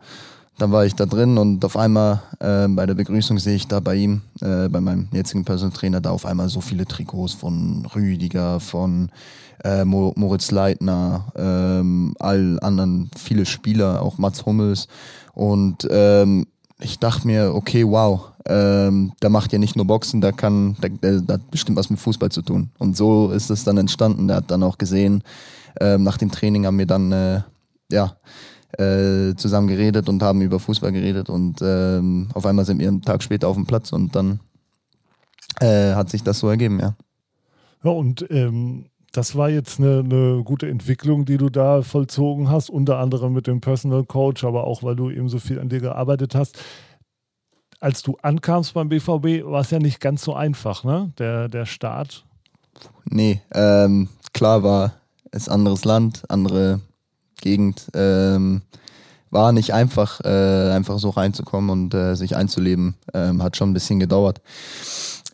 Dann 0.57 0.71
war 0.71 0.85
ich 0.85 0.95
da 0.95 1.05
drin 1.05 1.37
und 1.37 1.65
auf 1.65 1.75
einmal 1.75 2.21
äh, 2.39 2.67
bei 2.69 2.85
der 2.85 2.93
Begrüßung 2.93 3.39
sehe 3.39 3.55
ich 3.55 3.67
da 3.67 3.81
bei 3.81 3.95
ihm, 3.95 4.21
äh, 4.39 4.69
bei 4.69 4.79
meinem 4.79 5.09
jetzigen 5.11 5.43
Personal 5.43 5.75
Trainer, 5.75 5.99
da 5.99 6.11
auf 6.11 6.25
einmal 6.25 6.47
so 6.47 6.61
viele 6.61 6.85
Trikots 6.85 7.33
von 7.33 7.85
Rüdiger, 7.93 8.61
von 8.61 9.09
äh, 9.65 9.83
Moritz 9.83 10.51
Leitner, 10.51 11.25
ähm, 11.35 12.15
all 12.19 12.57
anderen, 12.61 13.09
viele 13.17 13.45
Spieler, 13.45 14.01
auch 14.01 14.17
Mats 14.17 14.45
Hummels. 14.45 14.87
Und 15.35 15.87
ähm, 15.91 16.47
ich 16.79 16.99
dachte 16.99 17.27
mir, 17.27 17.53
okay, 17.53 17.85
wow, 17.85 18.31
ähm, 18.47 19.13
da 19.19 19.29
macht 19.29 19.53
ja 19.53 19.59
nicht 19.59 19.75
nur 19.75 19.85
Boxen, 19.85 20.21
da 20.21 20.31
kann, 20.31 20.75
da, 20.81 20.87
da 21.19 21.33
hat 21.35 21.51
bestimmt 21.51 21.77
was 21.77 21.89
mit 21.89 21.99
Fußball 21.99 22.31
zu 22.31 22.41
tun. 22.41 22.71
Und 22.79 22.97
so 22.97 23.31
ist 23.31 23.49
es 23.49 23.63
dann 23.63 23.77
entstanden. 23.77 24.27
Der 24.27 24.37
hat 24.37 24.49
dann 24.49 24.63
auch 24.63 24.77
gesehen, 24.77 25.23
ähm, 25.79 26.03
nach 26.03 26.17
dem 26.17 26.31
Training 26.31 26.65
haben 26.65 26.79
wir 26.79 26.85
dann, 26.85 27.11
äh, 27.11 27.41
ja, 27.91 28.15
äh, 28.77 29.35
zusammen 29.35 29.67
geredet 29.67 30.09
und 30.09 30.21
haben 30.21 30.41
über 30.41 30.59
Fußball 30.59 30.91
geredet 30.91 31.29
und 31.29 31.61
ähm, 31.61 32.27
auf 32.33 32.45
einmal 32.45 32.65
sind 32.65 32.79
wir 32.79 32.87
einen 32.87 33.01
Tag 33.01 33.23
später 33.23 33.47
auf 33.47 33.55
dem 33.55 33.65
Platz 33.65 33.93
und 33.93 34.15
dann 34.15 34.39
äh, 35.61 35.93
hat 35.93 36.09
sich 36.09 36.23
das 36.23 36.39
so 36.39 36.49
ergeben, 36.49 36.79
ja. 36.79 36.95
Ja, 37.83 37.91
und 37.91 38.25
ähm, 38.29 38.85
das 39.15 39.35
war 39.35 39.49
jetzt 39.49 39.79
eine, 39.79 39.99
eine, 39.99 40.43
gute 40.43 40.67
Entwicklung, 40.67 41.25
die 41.25 41.37
du 41.37 41.49
da 41.49 41.81
vollzogen 41.81 42.49
hast, 42.49 42.69
unter 42.69 42.97
anderem 42.97 43.33
mit 43.33 43.47
dem 43.47 43.61
Personal 43.61 44.03
Coach, 44.03 44.43
aber 44.43 44.65
auch 44.65 44.83
weil 44.83 44.95
du 44.95 45.09
eben 45.09 45.29
so 45.29 45.39
viel 45.39 45.59
an 45.59 45.69
dir 45.69 45.79
gearbeitet 45.79 46.35
hast. 46.35 46.57
Als 47.79 48.01
du 48.01 48.17
ankamst 48.21 48.73
beim 48.73 48.89
BVB, 48.89 49.45
war 49.45 49.61
es 49.61 49.71
ja 49.71 49.79
nicht 49.79 49.99
ganz 50.01 50.23
so 50.23 50.33
einfach, 50.33 50.83
ne? 50.83 51.11
Der, 51.17 51.47
der 51.47 51.65
Start. 51.65 52.25
Nee, 53.05 53.41
ähm, 53.53 54.09
klar 54.33 54.63
war 54.63 54.93
es 55.31 55.47
anderes 55.47 55.85
Land, 55.85 56.23
andere 56.29 56.81
Gegend. 57.41 57.87
Ähm, 57.93 58.63
war 59.29 59.51
nicht 59.51 59.73
einfach, 59.73 60.21
äh, 60.21 60.71
einfach 60.71 60.99
so 60.99 61.09
reinzukommen 61.09 61.69
und 61.69 61.93
äh, 61.93 62.15
sich 62.15 62.35
einzuleben. 62.35 62.95
Ähm, 63.13 63.43
hat 63.43 63.55
schon 63.55 63.69
ein 63.69 63.73
bisschen 63.73 63.99
gedauert. 63.99 64.41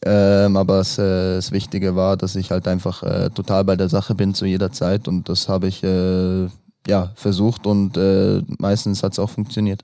Ähm, 0.04 0.58
aber 0.58 0.78
das, 0.78 0.98
äh, 0.98 1.36
das 1.36 1.52
Wichtige 1.52 1.96
war, 1.96 2.18
dass 2.18 2.36
ich 2.36 2.50
halt 2.52 2.68
einfach 2.68 3.04
äh, 3.04 3.30
total 3.30 3.64
bei 3.64 3.76
der 3.76 3.88
Sache 3.88 4.16
bin 4.16 4.34
zu 4.34 4.46
jeder 4.46 4.72
Zeit 4.72 5.08
und 5.08 5.30
das 5.30 5.48
habe 5.48 5.68
ich 5.68 5.84
äh, 5.84 6.48
ja 6.88 7.12
versucht 7.16 7.68
und 7.68 7.98
äh, 7.98 8.42
meistens 8.58 9.04
hat 9.04 9.14
es 9.14 9.20
auch 9.20 9.30
funktioniert. 9.30 9.84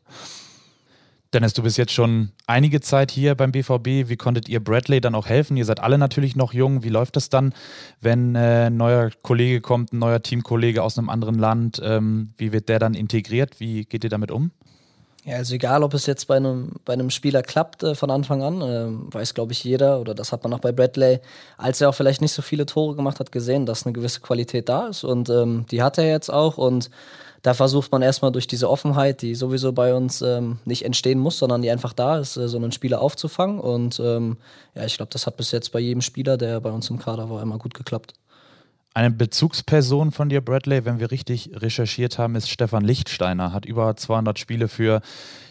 Dennis, 1.33 1.53
du 1.53 1.61
bist 1.61 1.77
jetzt 1.77 1.91
schon 1.91 2.31
einige 2.47 2.79
Zeit 2.79 3.11
hier 3.11 3.35
beim 3.35 3.51
BVB. 3.51 4.09
Wie 4.09 4.15
konntet 4.15 4.47
ihr 4.47 4.63
Bradley 4.63 5.01
dann 5.01 5.13
auch 5.13 5.27
helfen? 5.27 5.57
Ihr 5.57 5.65
seid 5.65 5.81
alle 5.81 5.97
natürlich 5.97 6.37
noch 6.37 6.53
jung. 6.53 6.83
Wie 6.83 6.89
läuft 6.89 7.17
das 7.17 7.29
dann, 7.29 7.53
wenn 7.99 8.33
äh, 8.35 8.67
ein 8.67 8.77
neuer 8.77 9.11
Kollege 9.23 9.59
kommt, 9.59 9.91
ein 9.91 9.99
neuer 9.99 10.23
Teamkollege 10.23 10.81
aus 10.81 10.97
einem 10.97 11.09
anderen 11.09 11.37
Land? 11.37 11.81
Ähm, 11.83 12.33
wie 12.37 12.53
wird 12.53 12.69
der 12.69 12.79
dann 12.79 12.93
integriert? 12.93 13.59
Wie 13.59 13.83
geht 13.83 14.05
ihr 14.05 14.09
damit 14.09 14.31
um? 14.31 14.51
Ja, 15.27 15.35
also 15.35 15.55
egal, 15.55 15.83
ob 15.83 15.93
es 15.93 16.05
jetzt 16.05 16.25
bei 16.27 16.37
einem, 16.37 16.71
bei 16.85 16.93
einem 16.93 17.09
Spieler 17.09 17.43
klappt 17.43 17.83
äh, 17.83 17.95
von 17.95 18.09
Anfang 18.09 18.41
an, 18.41 18.61
äh, 18.61 19.13
weiß, 19.13 19.33
glaube 19.33 19.51
ich, 19.51 19.61
jeder, 19.61 19.99
oder 19.99 20.15
das 20.15 20.31
hat 20.31 20.41
man 20.43 20.53
auch 20.53 20.59
bei 20.59 20.71
Bradley, 20.71 21.19
als 21.57 21.81
er 21.81 21.89
auch 21.89 21.95
vielleicht 21.95 22.21
nicht 22.21 22.31
so 22.31 22.41
viele 22.41 22.65
Tore 22.65 22.95
gemacht 22.95 23.19
hat, 23.19 23.33
gesehen, 23.33 23.65
dass 23.65 23.85
eine 23.85 23.91
gewisse 23.91 24.21
Qualität 24.21 24.69
da 24.69 24.87
ist. 24.87 25.03
Und 25.03 25.29
ähm, 25.29 25.65
die 25.69 25.83
hat 25.83 25.97
er 25.97 26.07
jetzt 26.07 26.29
auch. 26.29 26.57
Und 26.57 26.89
da 27.41 27.53
versucht 27.53 27.91
man 27.91 28.01
erstmal 28.01 28.31
durch 28.31 28.47
diese 28.47 28.69
Offenheit, 28.69 29.21
die 29.21 29.35
sowieso 29.35 29.73
bei 29.73 29.93
uns 29.93 30.21
ähm, 30.21 30.59
nicht 30.63 30.85
entstehen 30.85 31.19
muss, 31.19 31.39
sondern 31.39 31.61
die 31.61 31.71
einfach 31.71 31.91
da 31.91 32.19
ist, 32.19 32.37
äh, 32.37 32.47
so 32.47 32.55
einen 32.55 32.71
Spieler 32.71 33.01
aufzufangen. 33.01 33.59
Und 33.59 33.99
ähm, 33.99 34.37
ja, 34.75 34.85
ich 34.85 34.95
glaube, 34.95 35.09
das 35.11 35.27
hat 35.27 35.35
bis 35.35 35.51
jetzt 35.51 35.73
bei 35.73 35.79
jedem 35.79 36.01
Spieler, 36.01 36.37
der 36.37 36.61
bei 36.61 36.71
uns 36.71 36.89
im 36.89 36.99
Kader 36.99 37.29
war, 37.29 37.41
immer 37.41 37.57
gut 37.57 37.73
geklappt. 37.73 38.13
Eine 38.97 39.11
Bezugsperson 39.11 40.11
von 40.11 40.27
dir, 40.27 40.41
Bradley, 40.41 40.83
wenn 40.83 40.97
wir 40.99 41.11
richtig 41.11 41.51
recherchiert 41.53 42.17
haben, 42.17 42.33
ist 42.33 42.49
Stefan 42.49 42.83
Lichtsteiner. 42.83 43.53
Hat 43.53 43.63
über 43.63 43.95
200 43.95 44.39
Spiele 44.39 44.67
für 44.67 45.01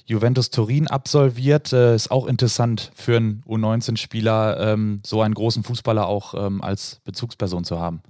Juventus 0.05 0.50
Turin 0.50 0.88
absolviert. 0.88 1.73
Äh, 1.73 1.95
ist 1.95 2.11
auch 2.11 2.26
interessant 2.26 2.91
für 2.97 3.19
einen 3.19 3.45
U19-Spieler, 3.47 4.73
ähm, 4.73 5.00
so 5.07 5.23
einen 5.23 5.35
großen 5.35 5.62
Fußballer 5.62 6.09
auch 6.09 6.35
ähm, 6.35 6.61
als 6.61 6.99
Bezugsperson 7.05 7.62
zu 7.62 7.79
haben. 7.79 8.00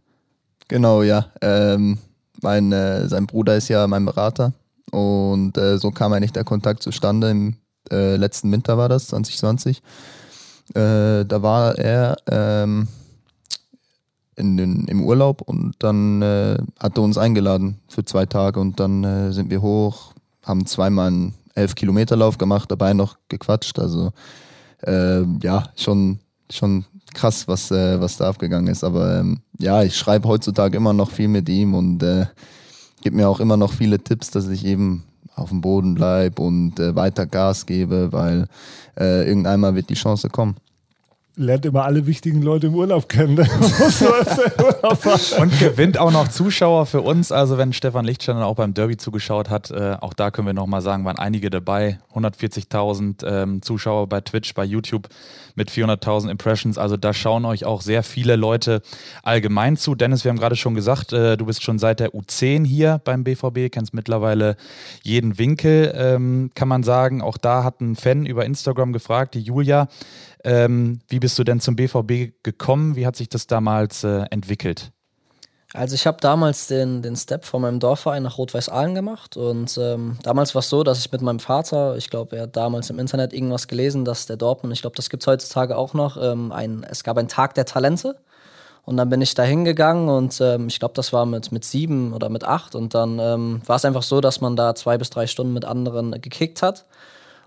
Genau, 0.69 1.03
ja. 1.03 1.27
Ähm, 1.43 1.99
mein, 2.41 2.73
äh, 2.73 3.07
sein 3.07 3.27
Bruder 3.27 3.59
ist 3.59 3.69
ja 3.69 3.87
mein 3.89 4.07
Berater 4.07 4.55
und 4.91 5.59
äh, 5.59 5.77
so 5.77 5.91
kam 5.91 6.15
eigentlich 6.15 6.33
der 6.33 6.45
Kontakt 6.45 6.83
zustande. 6.83 7.29
Im 7.29 7.57
äh, 7.91 8.17
letzten 8.17 8.51
Winter 8.53 8.79
war 8.79 8.89
das, 8.89 9.09
2020. 9.09 9.83
Äh, 10.71 11.27
da 11.27 11.43
war 11.43 11.77
er 11.77 12.17
ähm, 12.27 12.89
in 14.37 14.57
den, 14.57 14.85
im 14.87 15.03
Urlaub 15.03 15.41
und 15.41 15.75
dann 15.79 16.23
äh, 16.23 16.59
hat 16.79 16.99
er 16.99 17.03
uns 17.03 17.19
eingeladen 17.19 17.79
für 17.89 18.05
zwei 18.05 18.27
Tage 18.27 18.61
und 18.61 18.79
dann 18.79 19.03
äh, 19.03 19.33
sind 19.33 19.51
wir 19.51 19.63
hoch, 19.63 20.13
haben 20.45 20.67
zweimal 20.67 21.09
einen 21.09 21.35
11 21.55 21.75
Kilometer 21.75 22.17
Lauf 22.17 22.39
gemacht, 22.39 22.71
dabei 22.71 22.93
noch 22.93 23.17
gequatscht. 23.29 23.79
Also 23.79 24.13
äh, 24.83 25.23
ja, 25.43 25.65
schon, 25.75 26.21
schon 26.51 26.85
krass, 27.15 27.49
was, 27.49 27.71
äh, 27.71 27.99
was 27.99 28.19
da 28.19 28.29
abgegangen 28.29 28.69
ist. 28.69 28.85
Aber 28.85 29.21
ähm, 29.21 29.41
ja, 29.59 29.83
ich 29.83 29.97
schreibe 29.97 30.29
heutzutage 30.29 30.77
immer 30.77 30.93
noch 30.93 31.11
viel 31.11 31.29
mit 31.29 31.49
ihm 31.49 31.75
und 31.75 32.03
äh, 32.03 32.27
gebe 33.03 33.17
mir 33.17 33.29
auch 33.29 33.41
immer 33.41 33.57
noch 33.57 33.73
viele 33.73 33.99
Tipps, 33.99 34.31
dass 34.31 34.49
ich 34.49 34.67
eben 34.67 35.05
auf 35.35 35.49
dem 35.49 35.63
Boden 35.63 35.95
bleibe 35.95 36.43
und 36.43 36.79
äh, 36.79 36.95
weiter 36.95 37.27
Gas 37.27 37.67
gebe, 37.67 38.13
weil 38.13 38.47
äh, 38.99 39.27
irgendeinmal 39.27 39.75
wird 39.75 39.89
die 39.89 39.95
Chance 39.95 40.29
kommen 40.29 40.57
lernt 41.37 41.67
immer 41.67 41.85
alle 41.85 42.07
wichtigen 42.07 42.41
Leute 42.41 42.69
im 42.69 42.75
Urlaub 42.75 43.09
kennen. 43.09 43.37
Ne? 43.37 43.47
und 45.41 45.59
gewinnt 45.59 45.99
auch 45.99 46.11
noch 46.11 46.29
Zuschauer 46.29 46.87
für 46.87 47.03
uns. 47.03 47.33
Also 47.33 47.59
wenn 47.59 47.73
Stefan 47.73 48.05
Lichtsteiner 48.05 48.47
auch 48.47 48.57
beim 48.57 48.75
Derby 48.75 48.97
zugeschaut 48.97 49.51
hat, 49.51 49.71
äh, 49.71 49.97
auch 50.01 50.15
da 50.15 50.31
können 50.31 50.47
wir 50.47 50.55
nochmal 50.55 50.81
sagen, 50.81 51.05
waren 51.05 51.19
einige 51.19 51.51
dabei. 51.51 51.99
140.000 52.15 53.27
ähm, 53.27 53.63
Zuschauer 53.63 54.09
bei 54.09 54.21
Twitch, 54.21 54.55
bei 54.55 54.65
YouTube 54.65 55.09
mit 55.55 55.71
400.000 55.71 56.31
Impressions. 56.31 56.79
Also 56.79 56.97
da 56.97 57.13
schauen 57.13 57.45
euch 57.45 57.65
auch 57.65 57.83
sehr 57.83 58.03
viele 58.03 58.37
Leute 58.37 58.83
allgemein 59.23 59.77
zu. 59.77 59.95
Dennis, 59.95 60.25
wir 60.25 60.31
haben 60.31 60.39
gerade 60.39 60.57
schon 60.57 60.75
gesagt, 60.75 61.13
äh, 61.13 61.37
du 61.37 61.47
bist 61.47 61.63
schon 61.63 61.79
seit 61.79 62.01
der 62.01 62.15
U10 62.15 62.65
hier 62.65 63.01
beim 63.05 63.25
BVB, 63.25 63.71
kennst 63.73 63.95
mittlerweile 63.95 64.57
jeden 65.03 65.39
Winkel, 65.39 65.93
ähm, 65.97 66.51
kann 66.55 66.69
man 66.69 66.83
sagen. 66.83 67.23
Auch 67.23 67.39
da 67.39 67.65
hat 67.65 67.81
ein 67.81 67.97
Fan 67.97 68.27
über 68.27 68.45
Instagram 68.45 68.93
gefragt, 68.93 69.35
die 69.35 69.41
Julia, 69.41 69.89
ähm, 70.47 71.01
wie 71.09 71.19
bist 71.19 71.37
du 71.41 71.45
denn 71.45 71.59
zum 71.59 71.75
BVB 71.75 72.43
gekommen? 72.45 72.95
Wie 72.95 73.05
hat 73.05 73.17
sich 73.17 73.29
das 73.29 73.49
damals 73.49 74.05
äh, 74.05 74.27
entwickelt? 74.31 74.93
Also 75.75 75.97
ich 75.97 76.07
habe 76.07 76.19
damals 76.21 76.69
den, 76.69 77.03
den 77.03 77.17
Step 77.17 77.45
von 77.45 77.61
meinem 77.61 77.81
Dorfverein 77.81 78.23
nach 78.23 78.39
Rot-Weiß-Aalen 78.39 78.95
gemacht 78.95 79.37
und 79.37 79.77
ähm, 79.77 80.17
damals 80.23 80.55
war 80.55 80.61
es 80.61 80.69
so, 80.69 80.85
dass 80.85 81.01
ich 81.01 81.11
mit 81.11 81.21
meinem 81.21 81.41
Vater, 81.41 81.97
ich 81.97 82.09
glaube, 82.09 82.37
er 82.37 82.43
hat 82.45 82.57
damals 82.57 82.89
im 82.91 83.01
Internet 83.01 83.33
irgendwas 83.33 83.67
gelesen, 83.67 84.05
dass 84.05 84.27
der 84.27 84.37
Dortmund, 84.37 84.73
ich 84.73 84.81
glaube, 84.81 84.95
das 84.95 85.11
gibt 85.11 85.25
es 85.25 85.27
heutzutage 85.27 85.77
auch 85.77 85.93
noch, 85.93 86.17
ähm, 86.17 86.53
ein, 86.53 86.87
es 86.89 87.03
gab 87.03 87.19
einen 87.19 87.29
Tag 87.29 87.55
der 87.55 87.67
Talente 87.67 88.17
und 88.85 88.97
dann 88.97 89.11
bin 89.11 89.21
ich 89.21 89.35
da 89.35 89.43
hingegangen 89.43 90.09
und 90.09 90.41
ähm, 90.41 90.69
ich 90.69 90.79
glaube, 90.79 90.95
das 90.95 91.13
war 91.13 91.27
mit, 91.27 91.51
mit 91.51 91.65
sieben 91.65 92.13
oder 92.13 92.29
mit 92.29 92.45
acht 92.45 92.77
und 92.77 92.95
dann 92.95 93.19
ähm, 93.19 93.63
war 93.67 93.77
es 93.77 93.85
einfach 93.85 94.05
so, 94.05 94.21
dass 94.21 94.41
man 94.41 94.55
da 94.55 94.77
zwei 94.77 94.97
bis 94.97 95.11
drei 95.11 95.27
Stunden 95.27 95.53
mit 95.53 95.65
anderen 95.65 96.13
gekickt 96.21 96.63
hat 96.63 96.87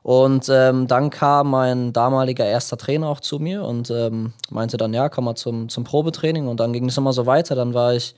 und 0.02 0.48
ähm, 0.50 0.88
dann 0.88 1.10
kam 1.10 1.52
mein 1.52 1.94
damaliger 1.94 2.46
erster 2.46 2.78
Trainer 2.78 3.08
auch 3.08 3.20
zu 3.20 3.40
mir 3.40 3.64
und 3.64 3.90
ähm, 3.92 4.34
meinte 4.50 4.78
dann, 4.78 4.94
ja, 4.94 5.10
komm 5.10 5.26
mal 5.26 5.36
zum, 5.36 5.70
zum 5.70 5.84
Probetraining. 5.84 6.48
Und 6.48 6.60
dann 6.60 6.74
ging 6.74 6.88
es 6.88 6.98
immer 6.98 7.14
so 7.14 7.26
weiter. 7.26 7.56
Dann 7.56 7.74
war 7.74 7.94
ich, 7.94 8.16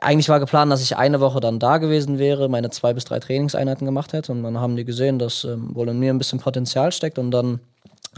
eigentlich 0.00 0.28
war 0.28 0.40
geplant, 0.40 0.72
dass 0.72 0.82
ich 0.82 0.96
eine 0.96 1.20
Woche 1.20 1.40
dann 1.40 1.58
da 1.58 1.78
gewesen 1.78 2.18
wäre, 2.18 2.48
meine 2.48 2.70
zwei 2.70 2.94
bis 2.94 3.04
drei 3.04 3.20
Trainingseinheiten 3.20 3.84
gemacht 3.84 4.12
hätte. 4.12 4.32
Und 4.32 4.42
dann 4.42 4.58
haben 4.58 4.76
die 4.76 4.84
gesehen, 4.84 5.18
dass 5.18 5.44
ähm, 5.44 5.74
wohl 5.74 5.88
in 5.88 5.98
mir 5.98 6.12
ein 6.12 6.18
bisschen 6.18 6.40
Potenzial 6.40 6.92
steckt. 6.92 7.18
Und 7.18 7.30
dann 7.30 7.60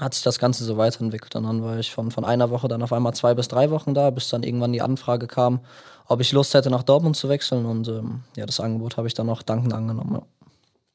hat 0.00 0.14
sich 0.14 0.22
das 0.22 0.38
Ganze 0.38 0.64
so 0.64 0.76
weiterentwickelt. 0.76 1.34
Und 1.34 1.42
dann 1.42 1.64
war 1.64 1.78
ich 1.78 1.92
von, 1.92 2.12
von 2.12 2.24
einer 2.24 2.50
Woche 2.50 2.68
dann 2.68 2.82
auf 2.82 2.92
einmal 2.92 3.12
zwei 3.12 3.34
bis 3.34 3.48
drei 3.48 3.70
Wochen 3.70 3.92
da, 3.92 4.10
bis 4.10 4.28
dann 4.28 4.44
irgendwann 4.44 4.72
die 4.72 4.82
Anfrage 4.82 5.26
kam, 5.26 5.60
ob 6.06 6.20
ich 6.20 6.30
Lust 6.30 6.54
hätte, 6.54 6.70
nach 6.70 6.84
Dortmund 6.84 7.16
zu 7.16 7.28
wechseln. 7.28 7.66
Und 7.66 7.88
ähm, 7.88 8.20
ja, 8.36 8.46
das 8.46 8.60
Angebot 8.60 8.96
habe 8.96 9.08
ich 9.08 9.14
dann 9.14 9.28
auch 9.28 9.42
dankend 9.42 9.74
angenommen. 9.74 10.14
Ja. 10.14 10.22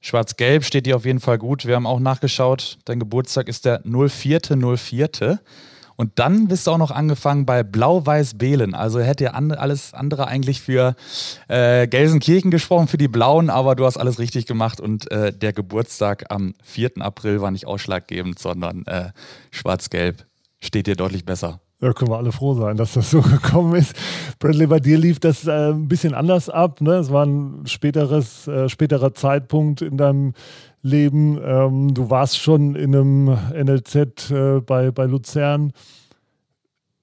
Schwarz-Gelb 0.07 0.63
steht 0.63 0.85
dir 0.85 0.95
auf 0.95 1.03
jeden 1.03 1.19
Fall 1.19 1.37
gut. 1.37 1.65
Wir 1.65 1.75
haben 1.75 1.85
auch 1.85 1.99
nachgeschaut. 1.99 2.77
Dein 2.85 2.97
Geburtstag 2.97 3.49
ist 3.49 3.65
der 3.65 3.83
04.04. 3.83 5.39
Und 5.97 6.11
dann 6.15 6.47
bist 6.47 6.65
du 6.65 6.71
auch 6.71 6.77
noch 6.77 6.91
angefangen 6.91 7.45
bei 7.45 7.61
Blau-Weiß-Belen. 7.63 8.73
Also 8.73 9.01
hätte 9.01 9.25
ja 9.25 9.31
alles 9.31 9.93
andere 9.93 10.29
eigentlich 10.29 10.61
für 10.61 10.95
äh, 11.49 11.87
Gelsenkirchen 11.87 12.51
gesprochen, 12.51 12.87
für 12.87 12.97
die 12.97 13.09
Blauen, 13.09 13.49
aber 13.49 13.75
du 13.75 13.83
hast 13.83 13.97
alles 13.97 14.17
richtig 14.17 14.45
gemacht 14.45 14.79
und 14.79 15.11
äh, 15.11 15.33
der 15.33 15.51
Geburtstag 15.51 16.27
am 16.29 16.53
4. 16.63 16.91
April 16.99 17.41
war 17.41 17.51
nicht 17.51 17.67
ausschlaggebend, 17.67 18.39
sondern 18.39 18.85
äh, 18.85 19.09
Schwarz-Gelb 19.51 20.25
steht 20.61 20.87
dir 20.87 20.95
deutlich 20.95 21.25
besser. 21.25 21.59
Ja, 21.79 21.93
können 21.93 22.09
wir 22.09 22.17
alle 22.17 22.31
froh 22.31 22.55
sein, 22.55 22.75
dass 22.75 22.93
das 22.93 23.11
so 23.11 23.21
gekommen 23.21 23.75
ist. 23.75 23.95
Bradley, 24.39 24.65
bei 24.65 24.79
dir 24.79 24.97
lief 24.97 25.19
das 25.19 25.45
äh, 25.45 25.71
ein 25.71 25.87
bisschen 25.87 26.15
anders 26.15 26.49
ab. 26.49 26.81
Ne? 26.81 26.93
Es 26.93 27.11
war 27.11 27.25
ein 27.25 27.67
späteres, 27.67 28.47
äh, 28.47 28.67
späterer 28.67 29.13
Zeitpunkt 29.13 29.81
in 29.81 29.97
deinem 29.97 30.33
Leben. 30.81 31.39
Ähm, 31.43 31.93
du 31.93 32.09
warst 32.09 32.39
schon 32.39 32.75
in 32.75 32.95
einem 32.95 33.37
NLZ 33.53 34.31
äh, 34.31 34.59
bei, 34.61 34.89
bei 34.89 35.05
Luzern. 35.05 35.71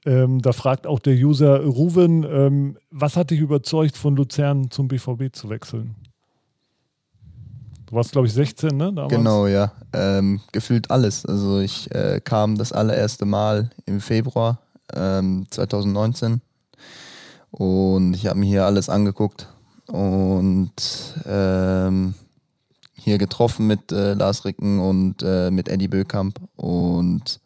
Ähm, 0.06 0.42
da 0.42 0.52
fragt 0.52 0.86
auch 0.86 0.98
der 0.98 1.14
User 1.14 1.64
Ruven, 1.64 2.24
ähm, 2.24 2.76
was 2.90 3.16
hat 3.16 3.30
dich 3.30 3.40
überzeugt, 3.40 3.96
von 3.96 4.16
Luzern 4.16 4.70
zum 4.70 4.88
BVB 4.88 5.32
zu 5.32 5.48
wechseln? 5.50 5.94
Du 7.86 7.94
warst, 7.94 8.12
glaube 8.12 8.26
ich, 8.26 8.32
16, 8.32 8.76
ne? 8.76 8.92
Damals? 8.92 9.14
Genau, 9.14 9.46
ja. 9.46 9.72
Ähm, 9.92 10.40
gefühlt 10.50 10.90
alles. 10.90 11.24
Also 11.24 11.60
ich 11.60 11.94
äh, 11.94 12.20
kam 12.22 12.58
das 12.58 12.72
allererste 12.72 13.24
Mal 13.24 13.70
im 13.86 14.00
Februar 14.00 14.58
ähm, 14.92 15.46
2019 15.50 16.40
und 17.50 18.14
ich 18.14 18.26
habe 18.26 18.38
mir 18.38 18.46
hier 18.46 18.66
alles 18.66 18.88
angeguckt 18.88 19.48
und 19.86 20.72
ähm, 21.26 22.14
hier 22.94 23.18
getroffen 23.18 23.66
mit 23.66 23.92
äh, 23.92 24.14
Lars 24.14 24.44
Ricken 24.44 24.80
und 24.80 25.22
äh, 25.22 25.50
mit 25.50 25.68
Eddie 25.68 25.88
Bökamp 25.88 26.40
und 26.56 27.40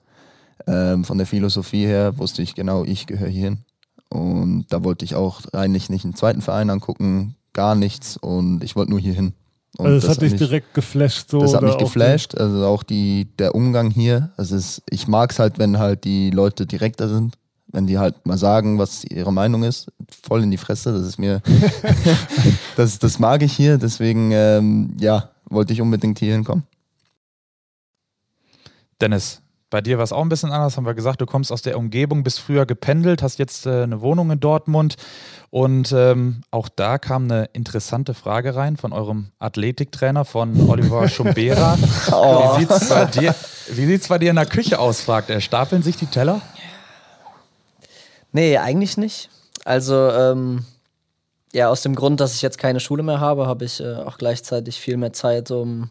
ähm, 0.68 1.04
von 1.04 1.18
der 1.18 1.26
Philosophie 1.26 1.87
her 1.87 2.18
wusste 2.18 2.42
ich 2.42 2.54
genau, 2.54 2.85
ich 2.85 3.07
gehöre 3.07 3.28
hierhin. 3.28 3.64
Und 4.11 4.66
da 4.71 4.85
wollte 4.85 5.04
ich 5.04 5.14
auch 5.14 5.42
eigentlich 5.52 5.90
nicht 5.90 6.04
einen 6.04 6.14
zweiten 6.14 6.42
Verein 6.42 6.71
angucken, 6.71 7.37
gar 7.52 7.75
nichts. 7.75 8.16
Und 8.16 8.62
ich 8.62 8.76
wollte 8.76 8.90
nur 8.90 9.00
hierhin. 9.00 9.35
Und 9.77 9.87
also 9.87 9.97
das, 9.97 10.05
das 10.07 10.17
hat 10.17 10.23
dich 10.23 10.39
direkt 10.39 10.75
geflasht 10.75 11.31
so. 11.31 11.41
Das 11.41 11.55
hat 11.55 11.63
mich 11.63 11.79
geflasht, 11.79 12.35
also 12.35 12.65
auch 12.67 12.83
die, 12.83 13.29
der 13.39 13.55
Umgang 13.55 13.91
hier. 13.91 14.31
Also 14.37 14.57
es, 14.57 14.83
ich 14.91 15.07
mag 15.07 15.31
es 15.31 15.39
halt, 15.39 15.59
wenn 15.59 15.79
halt 15.79 16.05
die 16.05 16.31
Leute 16.31 16.67
direkter 16.67 17.09
sind. 17.09 17.37
Wenn 17.71 17.87
die 17.87 17.99
halt 17.99 18.25
mal 18.25 18.39
sagen, 18.39 18.79
was 18.79 19.05
ihre 19.05 19.31
Meinung 19.31 19.63
ist, 19.63 19.93
voll 20.23 20.43
in 20.43 20.51
die 20.51 20.57
Fresse, 20.57 20.91
das 20.91 21.07
ist 21.07 21.19
mir, 21.19 21.43
das, 22.77 22.99
das 22.99 23.19
mag 23.19 23.43
ich 23.43 23.53
hier, 23.53 23.77
deswegen, 23.77 24.31
ähm, 24.33 24.97
ja, 24.99 25.31
wollte 25.51 25.75
ich 25.75 25.83
unbedingt 25.83 26.19
hier 26.19 26.33
hinkommen. 26.33 26.65
Dennis, 29.01 29.43
bei 29.71 29.81
dir 29.81 29.99
war 29.99 30.05
es 30.05 30.13
auch 30.13 30.23
ein 30.23 30.29
bisschen 30.29 30.51
anders, 30.51 30.77
haben 30.77 30.87
wir 30.87 30.95
gesagt, 30.95 31.21
du 31.21 31.27
kommst 31.27 31.53
aus 31.53 31.63
der 31.63 31.77
Umgebung, 31.77 32.23
bist 32.23 32.41
früher 32.41 32.65
gependelt, 32.65 33.23
hast 33.23 33.39
jetzt 33.39 33.67
äh, 33.67 33.83
eine 33.83 34.01
Wohnung 34.01 34.31
in 34.31 34.41
Dortmund 34.41 34.97
und 35.51 35.93
ähm, 35.93 36.43
auch 36.51 36.69
da 36.69 36.99
kam 36.99 37.25
eine 37.25 37.47
interessante 37.53 38.15
Frage 38.15 38.55
rein 38.55 38.77
von 38.77 38.93
eurem 38.93 39.29
Athletiktrainer, 39.39 40.25
von 40.25 40.69
Oliver 40.69 41.09
Schumbera. 41.09 41.77
oh. 42.13 42.57
Wie 42.57 42.61
sieht 42.61 42.71
es 42.71 42.89
bei, 42.89 43.05
dir, 43.07 43.35
bei 44.09 44.19
dir 44.19 44.31
in 44.31 44.37
der 44.37 44.47
Küche 44.47 44.79
aus, 44.79 45.01
fragt 45.01 45.31
er. 45.31 45.41
Stapeln 45.41 45.83
sich 45.83 45.97
die 45.97 46.07
Teller? 46.07 46.41
Nee, 48.33 48.59
eigentlich 48.59 48.97
nicht. 48.97 49.31
Also, 49.65 50.11
ähm, 50.11 50.65
ja, 51.53 51.69
aus 51.69 51.83
dem 51.83 51.95
Grund, 51.95 52.21
dass 52.21 52.35
ich 52.35 52.43
jetzt 52.43 52.59
keine 52.59 52.81
Schule 52.81 53.03
mehr 53.03 53.21
habe, 53.21 53.47
habe 53.47 53.65
ich 53.65 53.81
äh, 53.81 53.97
auch 53.97 54.19
gleichzeitig 54.19 54.79
viel 54.79 54.97
mehr 54.97 55.13
Zeit, 55.13 55.51
um 55.51 55.89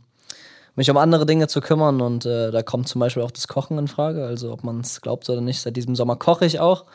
mich 0.78 0.90
um 0.92 0.98
andere 0.98 1.26
Dinge 1.26 1.48
zu 1.48 1.60
kümmern 1.60 2.02
und 2.02 2.26
äh, 2.26 2.52
da 2.52 2.62
kommt 2.62 2.88
zum 2.88 3.00
Beispiel 3.00 3.24
auch 3.24 3.32
das 3.32 3.48
Kochen 3.48 3.78
in 3.80 3.88
Frage. 3.88 4.26
Also 4.26 4.54
ob 4.54 4.64
man 4.64 4.80
es 4.80 5.02
glaubt 5.02 5.28
oder 5.30 5.42
nicht, 5.42 5.60
seit 5.60 5.76
diesem 5.76 5.96
Sommer 5.96 6.16
koche 6.16 6.46
ich 6.46 6.60
auch. 6.60 6.86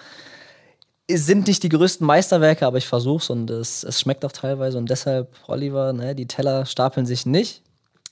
Es 1.09 1.27
sind 1.27 1.49
nicht 1.49 1.65
die 1.65 1.69
größten 1.69 2.07
Meisterwerke, 2.07 2.65
aber 2.65 2.79
ich 2.79 2.87
versuche 2.87 3.23
es 3.23 3.29
und 3.29 3.51
es, 3.51 3.85
schmeckt 4.01 4.25
auch 4.25 4.33
teilweise 4.33 4.79
und 4.79 4.89
deshalb, 4.89 5.35
Oliver, 5.49 5.93
ne, 5.93 6.15
die 6.15 6.29
Teller 6.29 6.65
stapeln 6.65 7.07
sich 7.07 7.27
nicht. 7.27 7.62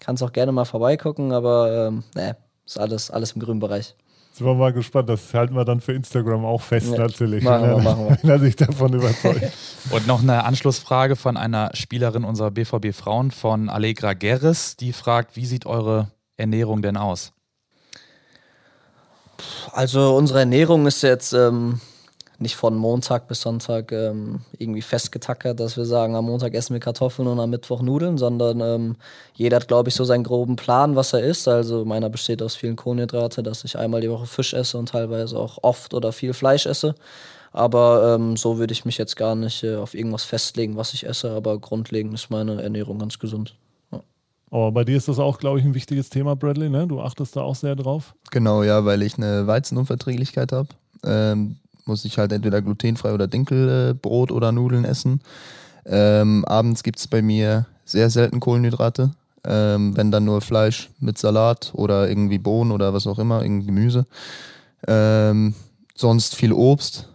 Kannst 0.00 0.24
auch 0.24 0.32
gerne 0.32 0.50
mal 0.50 0.64
vorbeigucken, 0.64 1.32
aber 1.32 1.86
ähm, 1.86 2.02
ne, 2.16 2.36
ist 2.66 2.78
alles, 2.78 3.10
alles 3.10 3.32
im 3.32 3.40
grünen 3.40 3.60
Bereich. 3.60 3.94
Sind 4.32 4.46
wir 4.46 4.54
mal 4.54 4.72
gespannt, 4.72 5.08
das 5.08 5.34
halten 5.34 5.54
wir 5.54 5.64
dann 5.64 5.80
für 5.80 5.92
Instagram 5.92 6.44
auch 6.44 6.62
fest 6.62 6.92
ja, 6.92 6.98
natürlich. 6.98 7.44
Machen 7.44 7.68
wir, 7.68 7.78
machen 7.78 8.08
wir. 8.08 8.18
Wenn 8.22 8.30
er 8.30 8.38
sich 8.38 8.56
davon 8.56 8.92
überzeugt. 8.94 9.52
Und 9.90 10.06
noch 10.06 10.22
eine 10.22 10.44
Anschlussfrage 10.44 11.16
von 11.16 11.36
einer 11.36 11.70
Spielerin 11.74 12.24
unserer 12.24 12.50
BVB 12.50 12.94
Frauen 12.94 13.32
von 13.32 13.68
Allegra 13.68 14.14
Gerres, 14.14 14.76
die 14.76 14.92
fragt, 14.92 15.36
wie 15.36 15.46
sieht 15.46 15.66
eure 15.66 16.12
Ernährung 16.36 16.80
denn 16.80 16.96
aus? 16.96 17.32
Also 19.72 20.16
unsere 20.16 20.40
Ernährung 20.40 20.86
ist 20.86 21.02
jetzt 21.02 21.32
ähm, 21.32 21.80
nicht 22.40 22.56
von 22.56 22.74
Montag 22.74 23.28
bis 23.28 23.42
Sonntag 23.42 23.92
ähm, 23.92 24.40
irgendwie 24.58 24.82
festgetackert, 24.82 25.60
dass 25.60 25.76
wir 25.76 25.84
sagen, 25.84 26.16
am 26.16 26.24
Montag 26.24 26.54
essen 26.54 26.72
wir 26.72 26.80
Kartoffeln 26.80 27.28
und 27.28 27.38
am 27.38 27.50
Mittwoch 27.50 27.82
Nudeln, 27.82 28.16
sondern 28.16 28.60
ähm, 28.60 28.96
jeder 29.34 29.56
hat, 29.56 29.68
glaube 29.68 29.90
ich, 29.90 29.94
so 29.94 30.04
seinen 30.04 30.24
groben 30.24 30.56
Plan, 30.56 30.96
was 30.96 31.12
er 31.12 31.20
isst. 31.20 31.46
Also 31.48 31.84
meiner 31.84 32.08
besteht 32.08 32.42
aus 32.42 32.56
vielen 32.56 32.76
Kohlenhydrate, 32.76 33.42
dass 33.42 33.64
ich 33.64 33.78
einmal 33.78 34.00
die 34.00 34.10
Woche 34.10 34.26
Fisch 34.26 34.54
esse 34.54 34.78
und 34.78 34.88
teilweise 34.88 35.38
auch 35.38 35.58
oft 35.62 35.92
oder 35.92 36.12
viel 36.12 36.32
Fleisch 36.32 36.66
esse. 36.66 36.94
Aber 37.52 38.14
ähm, 38.14 38.36
so 38.36 38.58
würde 38.58 38.72
ich 38.72 38.84
mich 38.84 38.96
jetzt 38.96 39.16
gar 39.16 39.34
nicht 39.34 39.62
äh, 39.62 39.76
auf 39.76 39.94
irgendwas 39.94 40.24
festlegen, 40.24 40.76
was 40.76 40.94
ich 40.94 41.06
esse. 41.06 41.32
Aber 41.32 41.58
grundlegend 41.58 42.14
ist 42.14 42.30
meine 42.30 42.62
Ernährung 42.62 42.98
ganz 42.98 43.18
gesund. 43.18 43.54
Aber 44.50 44.72
bei 44.72 44.84
dir 44.84 44.96
ist 44.96 45.08
das 45.08 45.18
auch, 45.18 45.38
glaube 45.38 45.60
ich, 45.60 45.64
ein 45.64 45.74
wichtiges 45.74 46.10
Thema, 46.10 46.34
Bradley. 46.34 46.70
Ne? 46.70 46.86
Du 46.86 47.00
achtest 47.00 47.36
da 47.36 47.42
auch 47.42 47.54
sehr 47.54 47.76
drauf. 47.76 48.14
Genau, 48.30 48.62
ja, 48.62 48.84
weil 48.84 49.02
ich 49.02 49.16
eine 49.16 49.46
Weizenunverträglichkeit 49.46 50.52
habe. 50.52 50.68
Ähm, 51.04 51.56
muss 51.90 52.04
ich 52.04 52.16
halt 52.16 52.32
entweder 52.32 52.62
glutenfrei 52.62 53.12
oder 53.12 53.26
Dinkelbrot 53.26 54.30
oder 54.30 54.52
Nudeln 54.52 54.84
essen. 54.84 55.20
Ähm, 55.84 56.44
abends 56.46 56.82
gibt 56.82 57.00
es 57.00 57.08
bei 57.08 57.20
mir 57.20 57.66
sehr 57.84 58.08
selten 58.08 58.40
Kohlenhydrate. 58.40 59.10
Ähm, 59.42 59.96
wenn 59.96 60.10
dann 60.10 60.24
nur 60.24 60.40
Fleisch 60.40 60.90
mit 61.00 61.18
Salat 61.18 61.72
oder 61.74 62.08
irgendwie 62.08 62.38
Bohnen 62.38 62.72
oder 62.72 62.94
was 62.94 63.06
auch 63.06 63.18
immer, 63.18 63.42
irgendwie 63.42 63.66
Gemüse. 63.66 64.06
Ähm, 64.86 65.54
sonst 65.96 66.36
viel 66.36 66.52
Obst, 66.52 67.08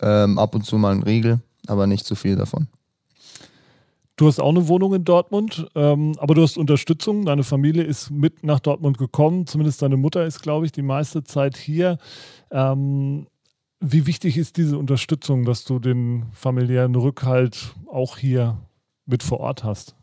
ähm, 0.00 0.38
ab 0.38 0.54
und 0.54 0.64
zu 0.64 0.78
mal 0.78 0.94
ein 0.94 1.02
Riegel, 1.02 1.40
aber 1.66 1.86
nicht 1.86 2.04
zu 2.06 2.14
viel 2.14 2.36
davon. 2.36 2.68
Du 4.16 4.28
hast 4.28 4.40
auch 4.40 4.50
eine 4.50 4.68
Wohnung 4.68 4.94
in 4.94 5.04
Dortmund, 5.04 5.66
ähm, 5.74 6.12
aber 6.18 6.34
du 6.34 6.42
hast 6.42 6.56
Unterstützung. 6.56 7.24
Deine 7.24 7.42
Familie 7.42 7.82
ist 7.82 8.10
mit 8.10 8.44
nach 8.44 8.60
Dortmund 8.60 8.96
gekommen. 8.96 9.48
Zumindest 9.48 9.82
deine 9.82 9.96
Mutter 9.96 10.24
ist, 10.24 10.40
glaube 10.40 10.66
ich, 10.66 10.72
die 10.72 10.82
meiste 10.82 11.24
Zeit 11.24 11.56
hier. 11.56 11.98
Ähm, 12.52 13.26
wie 13.86 14.06
wichtig 14.06 14.38
ist 14.38 14.56
diese 14.56 14.78
Unterstützung, 14.78 15.44
dass 15.44 15.64
du 15.64 15.78
den 15.78 16.24
familiären 16.32 16.94
Rückhalt 16.94 17.74
auch 17.86 18.16
hier 18.16 18.56
mit 19.06 19.22
vor 19.22 19.40
Ort 19.40 19.62
hast? 19.62 19.94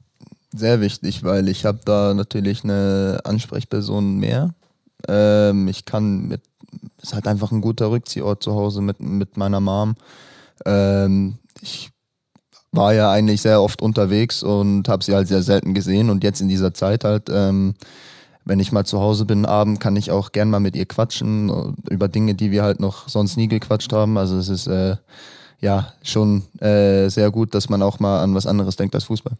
Sehr 0.53 0.81
wichtig, 0.81 1.23
weil 1.23 1.49
ich 1.49 1.65
habe 1.65 1.79
da 1.83 2.13
natürlich 2.13 2.63
eine 2.63 3.21
Ansprechperson 3.23 4.17
mehr. 4.17 4.53
Ähm, 5.07 5.67
ich 5.67 5.85
kann 5.85 6.27
mit, 6.27 6.41
es 6.97 7.09
ist 7.09 7.13
halt 7.13 7.27
einfach 7.27 7.51
ein 7.51 7.61
guter 7.61 7.89
Rückziehort 7.89 8.43
zu 8.43 8.53
Hause 8.53 8.81
mit, 8.81 8.99
mit 8.99 9.37
meiner 9.37 9.59
Mom. 9.59 9.95
Ähm, 10.65 11.37
ich 11.61 11.89
war 12.71 12.93
ja 12.93 13.11
eigentlich 13.11 13.41
sehr 13.41 13.61
oft 13.61 13.81
unterwegs 13.81 14.43
und 14.43 14.87
habe 14.87 15.03
sie 15.03 15.15
halt 15.15 15.27
sehr 15.27 15.41
selten 15.41 15.73
gesehen 15.73 16.09
und 16.09 16.23
jetzt 16.23 16.41
in 16.41 16.47
dieser 16.47 16.73
Zeit 16.73 17.03
halt 17.03 17.29
ähm, 17.29 17.75
wenn 18.45 18.59
ich 18.59 18.71
mal 18.71 18.85
zu 18.85 18.99
Hause 18.99 19.25
bin, 19.25 19.45
abend, 19.45 19.79
kann 19.79 19.95
ich 19.95 20.11
auch 20.11 20.31
gern 20.31 20.49
mal 20.49 20.59
mit 20.59 20.75
ihr 20.75 20.85
quatschen 20.85 21.49
äh, 21.49 21.93
über 21.93 22.07
Dinge, 22.07 22.35
die 22.35 22.51
wir 22.51 22.63
halt 22.63 22.79
noch 22.79 23.07
sonst 23.07 23.37
nie 23.37 23.47
gequatscht 23.47 23.93
haben. 23.93 24.17
Also 24.17 24.37
es 24.37 24.49
ist 24.49 24.67
äh, 24.67 24.95
ja 25.59 25.93
schon 26.03 26.43
äh, 26.59 27.09
sehr 27.09 27.31
gut, 27.31 27.53
dass 27.53 27.69
man 27.69 27.81
auch 27.81 27.99
mal 27.99 28.23
an 28.23 28.33
was 28.33 28.47
anderes 28.47 28.75
denkt 28.75 28.95
als 28.95 29.05
Fußball. 29.05 29.33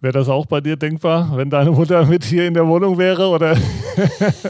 Wäre 0.00 0.12
das 0.12 0.28
auch 0.28 0.46
bei 0.46 0.60
dir 0.60 0.76
denkbar, 0.76 1.36
wenn 1.36 1.50
deine 1.50 1.70
Mutter 1.70 2.04
mit 2.04 2.24
hier 2.24 2.46
in 2.46 2.54
der 2.54 2.66
Wohnung 2.66 2.98
wäre? 2.98 3.28
Oder? 3.28 3.56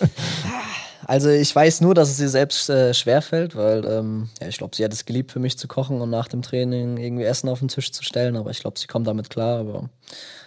also 1.07 1.29
ich 1.29 1.55
weiß 1.55 1.81
nur, 1.83 1.95
dass 1.95 2.11
es 2.11 2.21
ihr 2.21 2.29
selbst 2.29 2.69
äh, 2.69 2.93
schwerfällt, 2.93 3.55
weil 3.55 3.85
ähm, 3.85 4.29
ja, 4.41 4.49
ich 4.49 4.59
glaube, 4.59 4.75
sie 4.75 4.85
hat 4.85 4.93
es 4.93 5.05
geliebt, 5.05 5.31
für 5.31 5.39
mich 5.39 5.57
zu 5.57 5.69
kochen 5.69 6.01
und 6.01 6.11
nach 6.11 6.29
dem 6.29 6.43
Training 6.43 6.97
irgendwie 6.97 7.25
Essen 7.25 7.49
auf 7.49 7.61
den 7.61 7.69
Tisch 7.69 7.93
zu 7.93 8.03
stellen. 8.03 8.37
Aber 8.37 8.51
ich 8.51 8.61
glaube, 8.61 8.79
sie 8.79 8.89
kommt 8.89 9.07
damit 9.07 9.31
klar. 9.31 9.61
Aber 9.61 9.89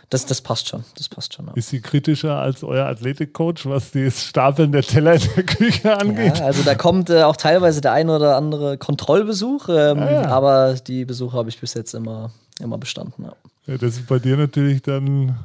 das, 0.10 0.26
das 0.26 0.42
passt 0.42 0.68
schon. 0.68 0.84
Das 0.98 1.08
passt 1.08 1.36
schon. 1.36 1.48
Ja. 1.48 1.54
Ist 1.54 1.70
sie 1.70 1.82
kritischer 1.82 2.36
als 2.36 2.64
euer 2.64 2.86
Athletikcoach, 2.88 3.66
was 3.66 3.92
das 3.92 4.24
Stapeln 4.24 4.72
der 4.72 4.82
Teller 4.82 5.14
in 5.14 5.22
der 5.36 5.44
Küche 5.44 5.98
angeht? 5.98 6.40
Ja, 6.40 6.46
also 6.46 6.64
da 6.64 6.74
kommt 6.76 7.10
äh, 7.10 7.24
auch 7.24 7.36
teilweise 7.36 7.82
der 7.82 7.94
ein 7.94 8.10
oder 8.10 8.36
andere 8.36 8.78
Kontrollbesuch, 8.78 9.70
ähm, 9.70 10.00
ah, 10.00 10.12
ja. 10.12 10.26
aber 10.26 10.74
die 10.74 11.06
Besuche 11.06 11.38
habe 11.38 11.50
ich 11.50 11.60
bis 11.60 11.76
jetzt 11.76 11.94
immer, 11.94 12.32
immer 12.60 12.80
bestanden. 12.80 13.24
Ja. 13.24 13.34
ja. 13.68 13.78
das 13.78 13.98
ist 13.98 14.08
bei 14.08 14.18
dir 14.18 14.36
natürlich 14.36 14.82
dann 14.82 15.36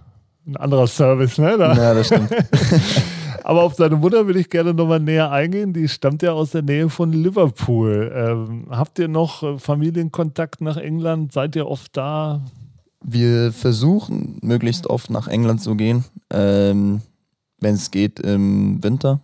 ein 0.46 0.56
anderer 0.56 0.86
Service, 0.86 1.36
ne? 1.38 1.56
Da. 1.58 1.74
Ja, 1.74 1.94
das 1.94 2.06
stimmt. 2.06 2.30
Aber 3.44 3.62
auf 3.62 3.74
seine 3.74 3.96
Mutter 3.96 4.26
will 4.26 4.38
ich 4.38 4.48
gerne 4.48 4.72
nochmal 4.72 5.00
näher 5.00 5.30
eingehen. 5.30 5.74
Die 5.74 5.86
stammt 5.86 6.22
ja 6.22 6.32
aus 6.32 6.52
der 6.52 6.62
Nähe 6.62 6.88
von 6.88 7.12
Liverpool. 7.12 8.10
Ähm, 8.14 8.66
habt 8.70 8.98
ihr 8.98 9.06
noch 9.06 9.42
äh, 9.42 9.58
Familienkontakt 9.58 10.62
nach 10.62 10.78
England? 10.78 11.34
Seid 11.34 11.54
ihr 11.54 11.66
oft 11.66 11.94
da? 11.94 12.40
Wir 13.06 13.52
versuchen 13.52 14.38
möglichst 14.40 14.86
oft 14.86 15.10
nach 15.10 15.28
England 15.28 15.62
zu 15.62 15.74
gehen, 15.74 16.04
ähm, 16.30 17.02
wenn 17.60 17.74
es 17.74 17.90
geht 17.90 18.18
im 18.18 18.82
Winter, 18.82 19.20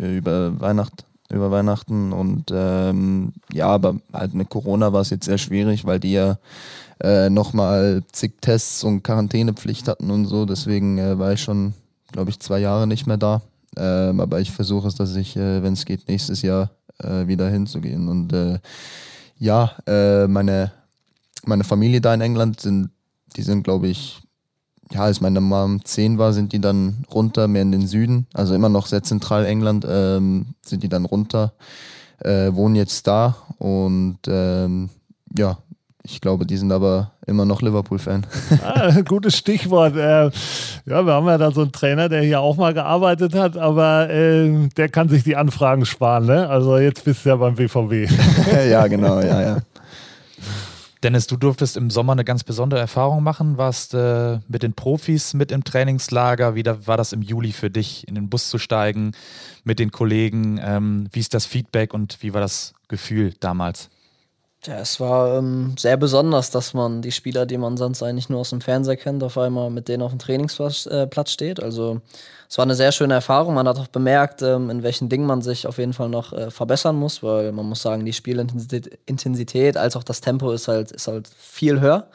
äh, 0.00 0.16
über 0.16 0.60
Weihnacht, 0.60 1.04
über 1.30 1.50
Weihnachten 1.50 2.12
und 2.12 2.52
ähm, 2.52 3.32
ja, 3.52 3.66
aber 3.66 3.96
halt 4.12 4.34
mit 4.34 4.48
Corona 4.48 4.92
war 4.92 5.00
es 5.00 5.10
jetzt 5.10 5.24
sehr 5.24 5.38
schwierig, 5.38 5.84
weil 5.84 5.98
die 5.98 6.12
ja 6.12 6.38
äh, 7.00 7.28
nochmal 7.28 8.04
zig 8.12 8.34
Tests 8.40 8.84
und 8.84 9.02
Quarantänepflicht 9.02 9.88
hatten 9.88 10.10
und 10.10 10.26
so. 10.26 10.46
Deswegen 10.46 10.98
äh, 10.98 11.18
war 11.18 11.32
ich 11.32 11.42
schon, 11.42 11.74
glaube 12.12 12.30
ich, 12.30 12.38
zwei 12.40 12.60
Jahre 12.60 12.86
nicht 12.86 13.06
mehr 13.06 13.16
da. 13.16 13.42
Ähm, 13.76 14.20
aber 14.20 14.40
ich 14.40 14.52
versuche 14.52 14.88
es, 14.88 14.94
dass 14.94 15.14
ich, 15.16 15.36
äh, 15.36 15.62
wenn 15.62 15.74
es 15.74 15.84
geht, 15.84 16.08
nächstes 16.08 16.42
Jahr 16.42 16.70
äh, 16.98 17.26
wieder 17.26 17.50
hinzugehen. 17.50 18.08
Und 18.08 18.32
äh, 18.32 18.58
ja, 19.38 19.72
äh, 19.86 20.26
meine, 20.26 20.72
meine 21.44 21.64
Familie 21.64 22.00
da 22.00 22.14
in 22.14 22.22
England 22.22 22.60
sind 22.60 22.90
die 23.36 23.42
sind, 23.42 23.62
glaube 23.62 23.88
ich, 23.88 24.22
ja, 24.92 25.00
als 25.00 25.20
meine 25.20 25.40
Mom 25.40 25.84
zehn 25.84 26.18
war, 26.18 26.32
sind 26.32 26.52
die 26.52 26.60
dann 26.60 27.04
runter, 27.12 27.48
mehr 27.48 27.62
in 27.62 27.72
den 27.72 27.86
Süden, 27.86 28.26
also 28.34 28.54
immer 28.54 28.68
noch 28.68 28.86
sehr 28.86 29.02
zentral 29.02 29.44
England, 29.44 29.84
ähm, 29.88 30.54
sind 30.64 30.82
die 30.82 30.88
dann 30.88 31.04
runter, 31.04 31.54
äh, 32.20 32.52
wohnen 32.52 32.76
jetzt 32.76 33.06
da 33.06 33.36
und 33.58 34.18
ähm, 34.28 34.90
ja, 35.36 35.58
ich 36.08 36.20
glaube, 36.20 36.46
die 36.46 36.56
sind 36.56 36.70
aber 36.70 37.10
immer 37.26 37.44
noch 37.44 37.62
Liverpool-Fan. 37.62 38.26
Ah, 38.62 39.00
gutes 39.02 39.36
Stichwort. 39.36 39.96
Äh, 39.96 40.30
ja, 40.86 41.04
wir 41.04 41.12
haben 41.12 41.26
ja 41.26 41.36
da 41.36 41.50
so 41.50 41.62
einen 41.62 41.72
Trainer, 41.72 42.08
der 42.08 42.22
hier 42.22 42.40
auch 42.40 42.56
mal 42.56 42.72
gearbeitet 42.72 43.34
hat, 43.34 43.56
aber 43.56 44.08
äh, 44.08 44.68
der 44.76 44.88
kann 44.88 45.08
sich 45.08 45.24
die 45.24 45.34
Anfragen 45.34 45.84
sparen. 45.84 46.26
Ne? 46.26 46.48
Also 46.48 46.78
jetzt 46.78 47.04
bist 47.04 47.24
du 47.24 47.30
ja 47.30 47.36
beim 47.36 47.56
BVB. 47.56 48.08
ja, 48.70 48.86
genau, 48.86 49.20
ja, 49.20 49.42
ja. 49.42 49.56
Dennis, 51.02 51.26
du 51.26 51.36
durftest 51.36 51.76
im 51.76 51.90
Sommer 51.90 52.12
eine 52.12 52.24
ganz 52.24 52.42
besondere 52.42 52.80
Erfahrung 52.80 53.22
machen, 53.22 53.58
warst 53.58 53.94
äh, 53.94 54.38
mit 54.48 54.62
den 54.62 54.72
Profis 54.72 55.34
mit 55.34 55.52
im 55.52 55.62
Trainingslager. 55.62 56.54
Wie 56.54 56.64
war 56.64 56.96
das 56.96 57.12
im 57.12 57.22
Juli 57.22 57.52
für 57.52 57.70
dich, 57.70 58.08
in 58.08 58.14
den 58.14 58.30
Bus 58.30 58.48
zu 58.48 58.58
steigen 58.58 59.12
mit 59.64 59.78
den 59.78 59.90
Kollegen? 59.90 60.58
Ähm, 60.62 61.08
wie 61.12 61.20
ist 61.20 61.34
das 61.34 61.46
Feedback 61.46 61.92
und 61.92 62.22
wie 62.22 62.32
war 62.32 62.40
das 62.40 62.74
Gefühl 62.88 63.34
damals? 63.40 63.90
Ja, 64.64 64.80
es 64.80 64.98
war 64.98 65.38
ähm, 65.38 65.74
sehr 65.78 65.96
besonders, 65.96 66.50
dass 66.50 66.74
man 66.74 67.00
die 67.00 67.12
Spieler, 67.12 67.46
die 67.46 67.58
man 67.58 67.76
sonst 67.76 68.02
eigentlich 68.02 68.28
nur 68.28 68.40
aus 68.40 68.50
dem 68.50 68.60
Fernseher 68.60 68.96
kennt, 68.96 69.22
auf 69.22 69.38
einmal 69.38 69.70
mit 69.70 69.86
denen 69.86 70.02
auf 70.02 70.10
dem 70.10 70.18
Trainingsplatz 70.18 70.86
äh, 70.86 71.08
steht. 71.26 71.62
Also 71.62 72.00
es 72.48 72.58
war 72.58 72.64
eine 72.64 72.74
sehr 72.74 72.90
schöne 72.90 73.14
Erfahrung. 73.14 73.54
Man 73.54 73.68
hat 73.68 73.78
auch 73.78 73.86
bemerkt, 73.86 74.42
ähm, 74.42 74.70
in 74.70 74.82
welchen 74.82 75.08
Dingen 75.08 75.26
man 75.26 75.40
sich 75.40 75.68
auf 75.68 75.78
jeden 75.78 75.92
Fall 75.92 76.08
noch 76.08 76.32
äh, 76.32 76.50
verbessern 76.50 76.96
muss, 76.96 77.22
weil 77.22 77.52
man 77.52 77.66
muss 77.66 77.82
sagen, 77.82 78.04
die 78.04 78.12
Spielintensität 78.12 79.76
als 79.76 79.94
auch 79.94 80.04
das 80.04 80.20
Tempo 80.20 80.50
ist 80.50 80.66
halt, 80.66 80.90
ist 80.90 81.06
halt 81.06 81.28
viel 81.28 81.80
höher. 81.80 82.08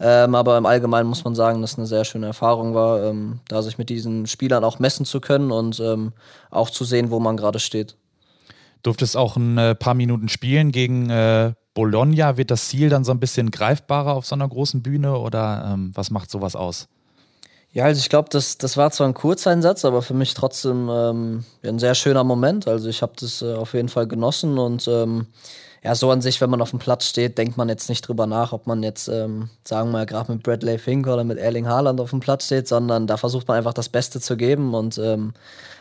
Ähm, 0.00 0.34
aber 0.34 0.56
im 0.56 0.66
Allgemeinen 0.66 1.08
muss 1.08 1.24
man 1.24 1.34
sagen, 1.34 1.60
dass 1.60 1.72
es 1.72 1.78
eine 1.78 1.86
sehr 1.86 2.04
schöne 2.04 2.26
Erfahrung 2.26 2.74
war, 2.74 3.04
ähm, 3.04 3.40
da 3.48 3.60
sich 3.60 3.76
mit 3.76 3.90
diesen 3.90 4.26
Spielern 4.26 4.64
auch 4.64 4.78
messen 4.78 5.04
zu 5.04 5.20
können 5.20 5.52
und 5.52 5.78
ähm, 5.78 6.12
auch 6.50 6.70
zu 6.70 6.84
sehen, 6.84 7.10
wo 7.10 7.20
man 7.20 7.36
gerade 7.36 7.60
steht. 7.60 7.96
Durftest 8.82 9.16
auch 9.16 9.36
ein 9.36 9.58
äh, 9.58 9.74
paar 9.74 9.94
Minuten 9.94 10.28
spielen 10.28 10.72
gegen 10.72 11.10
äh, 11.10 11.52
Bologna. 11.74 12.36
Wird 12.36 12.50
das 12.50 12.68
Ziel 12.68 12.88
dann 12.88 13.04
so 13.04 13.12
ein 13.12 13.20
bisschen 13.20 13.50
greifbarer 13.50 14.14
auf 14.14 14.26
so 14.26 14.34
einer 14.34 14.48
großen 14.48 14.82
Bühne 14.82 15.18
oder 15.18 15.72
ähm, 15.72 15.90
was 15.94 16.10
macht 16.10 16.30
sowas 16.30 16.56
aus? 16.56 16.88
Ja, 17.74 17.84
also 17.84 18.00
ich 18.00 18.10
glaube, 18.10 18.28
das, 18.30 18.58
das 18.58 18.76
war 18.76 18.90
zwar 18.90 19.08
ein 19.08 19.14
Kurzeinsatz, 19.14 19.84
aber 19.86 20.02
für 20.02 20.12
mich 20.12 20.34
trotzdem 20.34 20.90
ähm, 20.90 21.44
ein 21.64 21.78
sehr 21.78 21.94
schöner 21.94 22.22
Moment. 22.22 22.68
Also 22.68 22.88
ich 22.90 23.00
habe 23.00 23.12
das 23.18 23.40
äh, 23.40 23.54
auf 23.54 23.72
jeden 23.72 23.88
Fall 23.88 24.06
genossen 24.06 24.58
und 24.58 24.86
ähm, 24.88 25.26
ja, 25.82 25.94
so 25.94 26.10
an 26.10 26.20
sich, 26.20 26.40
wenn 26.40 26.50
man 26.50 26.60
auf 26.60 26.70
dem 26.70 26.78
Platz 26.78 27.06
steht, 27.06 27.38
denkt 27.38 27.56
man 27.56 27.68
jetzt 27.70 27.88
nicht 27.88 28.06
drüber 28.06 28.26
nach, 28.26 28.52
ob 28.52 28.66
man 28.66 28.82
jetzt, 28.82 29.08
ähm, 29.08 29.48
sagen 29.64 29.88
wir 29.88 29.92
mal, 29.92 30.06
gerade 30.06 30.32
mit 30.32 30.42
Bradley 30.42 30.78
Fink 30.78 31.06
oder 31.06 31.24
mit 31.24 31.38
Erling 31.38 31.66
Haaland 31.66 32.00
auf 32.00 32.10
dem 32.10 32.20
Platz 32.20 32.44
steht, 32.46 32.68
sondern 32.68 33.06
da 33.06 33.16
versucht 33.16 33.48
man 33.48 33.56
einfach 33.56 33.74
das 33.74 33.88
Beste 33.88 34.20
zu 34.20 34.36
geben 34.36 34.74
und 34.74 34.98
ähm, 34.98 35.32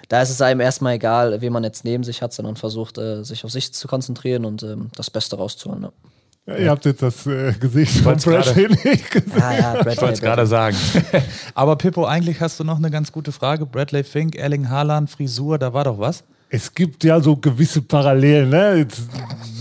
da 0.07 0.21
ist 0.21 0.29
es 0.29 0.41
einem 0.41 0.61
erstmal 0.61 0.95
egal, 0.95 1.41
wen 1.41 1.53
man 1.53 1.63
jetzt 1.63 1.83
neben 1.85 2.03
sich 2.03 2.21
hat, 2.21 2.33
sondern 2.33 2.55
versucht, 2.55 2.97
äh, 2.97 3.23
sich 3.23 3.43
auf 3.45 3.51
sich 3.51 3.73
zu 3.73 3.87
konzentrieren 3.87 4.45
und 4.45 4.63
ähm, 4.63 4.91
das 4.95 5.09
Beste 5.09 5.35
rauszuholen. 5.35 5.83
Ja. 5.83 5.91
Ja, 6.47 6.55
ihr 6.57 6.69
habt 6.71 6.85
jetzt 6.85 7.03
das 7.03 7.27
äh, 7.27 7.53
Gesicht 7.53 7.99
von 7.99 8.17
Bradley 8.17 8.67
nicht 8.69 9.11
gesehen. 9.11 9.31
Ja, 9.37 9.53
ja, 9.53 9.73
Bradley, 9.73 9.93
ich 9.93 10.01
wollte 10.01 10.13
es 10.13 10.21
gerade 10.21 10.47
sagen. 10.47 10.75
Aber 11.53 11.75
Pippo, 11.75 12.05
eigentlich 12.05 12.41
hast 12.41 12.59
du 12.59 12.63
noch 12.63 12.77
eine 12.77 12.89
ganz 12.89 13.11
gute 13.11 13.31
Frage. 13.31 13.67
Bradley 13.67 14.03
Fink, 14.03 14.35
Erling 14.35 14.69
Haaland, 14.69 15.09
Frisur, 15.09 15.59
da 15.59 15.73
war 15.73 15.83
doch 15.83 15.99
was? 15.99 16.23
Es 16.53 16.75
gibt 16.75 17.05
ja 17.05 17.21
so 17.21 17.37
gewisse 17.37 17.81
Parallelen, 17.81 18.49
ne? 18.49 18.75
Jetzt 18.75 19.07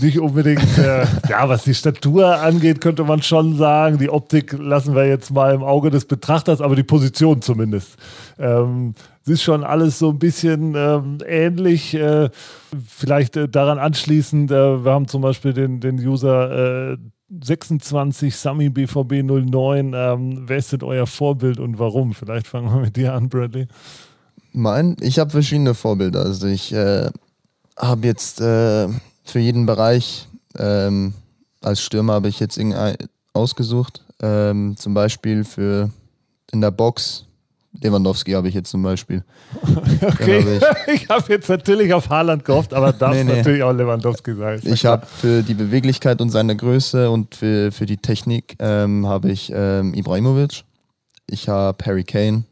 nicht 0.01 0.19
unbedingt, 0.19 0.77
äh, 0.77 1.05
ja, 1.29 1.47
was 1.47 1.63
die 1.63 1.73
Statur 1.73 2.35
angeht, 2.35 2.81
könnte 2.81 3.05
man 3.05 3.21
schon 3.21 3.55
sagen. 3.55 3.97
Die 3.97 4.09
Optik 4.09 4.51
lassen 4.59 4.93
wir 4.93 5.07
jetzt 5.07 5.31
mal 5.31 5.55
im 5.55 5.63
Auge 5.63 5.89
des 5.89 6.03
Betrachters, 6.03 6.59
aber 6.59 6.75
die 6.75 6.83
Position 6.83 7.41
zumindest. 7.41 7.95
Ähm, 8.37 8.93
es 9.23 9.29
ist 9.29 9.43
schon 9.43 9.63
alles 9.63 9.99
so 9.99 10.09
ein 10.09 10.19
bisschen 10.19 10.75
ähm, 10.75 11.19
ähnlich. 11.25 11.93
Äh, 11.93 12.29
vielleicht 12.85 13.37
äh, 13.37 13.47
daran 13.47 13.79
anschließend, 13.79 14.51
äh, 14.51 14.83
wir 14.83 14.91
haben 14.91 15.07
zum 15.07 15.21
Beispiel 15.21 15.53
den, 15.53 15.79
den 15.79 15.95
User 16.05 16.97
26 17.29 18.33
äh, 18.33 18.35
Sami 18.35 18.69
BVB 18.69 19.23
09. 19.23 19.93
Ähm, 19.95 20.43
wer 20.45 20.57
ist 20.57 20.73
denn 20.73 20.83
euer 20.83 21.07
Vorbild 21.07 21.57
und 21.57 21.79
warum? 21.79 22.13
Vielleicht 22.13 22.47
fangen 22.47 22.69
wir 22.69 22.81
mit 22.81 22.97
dir 22.97 23.13
an, 23.13 23.29
Bradley. 23.29 23.67
Mein, 24.53 24.97
ich 25.01 25.19
habe 25.19 25.31
verschiedene 25.31 25.73
Vorbilder. 25.73 26.21
Also 26.21 26.47
ich 26.47 26.73
äh, 26.73 27.09
habe 27.77 28.07
jetzt 28.07 28.41
äh, 28.41 28.87
für 29.23 29.39
jeden 29.39 29.65
Bereich 29.65 30.27
ähm, 30.57 31.13
als 31.61 31.81
Stürmer 31.81 32.13
habe 32.13 32.27
ich 32.27 32.39
jetzt 32.39 32.57
irgendein 32.57 32.97
ausgesucht. 33.33 34.03
Ähm, 34.21 34.75
zum 34.77 34.93
Beispiel 34.93 35.43
für 35.43 35.89
in 36.51 36.61
der 36.61 36.71
Box 36.71 37.25
Lewandowski 37.79 38.31
habe 38.33 38.49
ich 38.49 38.53
jetzt 38.55 38.69
zum 38.69 38.83
Beispiel. 38.83 39.23
okay, 40.01 40.59
hab 40.61 40.87
ich, 40.87 41.03
ich 41.03 41.09
habe 41.09 41.33
jetzt 41.33 41.49
natürlich 41.49 41.93
auf 41.93 42.09
Haaland 42.09 42.43
gehofft, 42.43 42.73
aber 42.73 42.91
darf 42.91 43.13
nee, 43.13 43.23
nee. 43.23 43.37
natürlich 43.37 43.63
auch 43.63 43.71
Lewandowski 43.71 44.35
sein. 44.35 44.59
Ich 44.63 44.85
habe 44.85 45.05
für 45.05 45.41
die 45.41 45.53
Beweglichkeit 45.53 46.21
und 46.21 46.29
seine 46.29 46.55
Größe 46.55 47.09
und 47.09 47.35
für, 47.35 47.71
für 47.71 47.85
die 47.85 47.97
Technik 47.97 48.55
ähm, 48.59 49.07
habe 49.07 49.31
ich 49.31 49.51
ähm, 49.55 49.93
Ibrahimovic. 49.93 50.63
Ich 51.27 51.47
habe 51.47 51.83
Harry 51.85 52.03
Kane. 52.03 52.43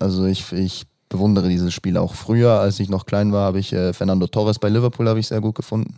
Also 0.00 0.26
ich, 0.26 0.52
ich 0.52 0.84
bewundere 1.08 1.48
dieses 1.48 1.72
Spiel 1.72 1.96
auch. 1.96 2.14
Früher, 2.14 2.60
als 2.60 2.80
ich 2.80 2.88
noch 2.88 3.06
klein 3.06 3.32
war, 3.32 3.46
habe 3.46 3.58
ich 3.58 3.72
äh, 3.72 3.92
Fernando 3.92 4.26
Torres 4.26 4.58
bei 4.58 4.68
Liverpool 4.68 5.08
habe 5.08 5.20
ich 5.20 5.28
sehr 5.28 5.40
gut 5.40 5.54
gefunden. 5.54 5.96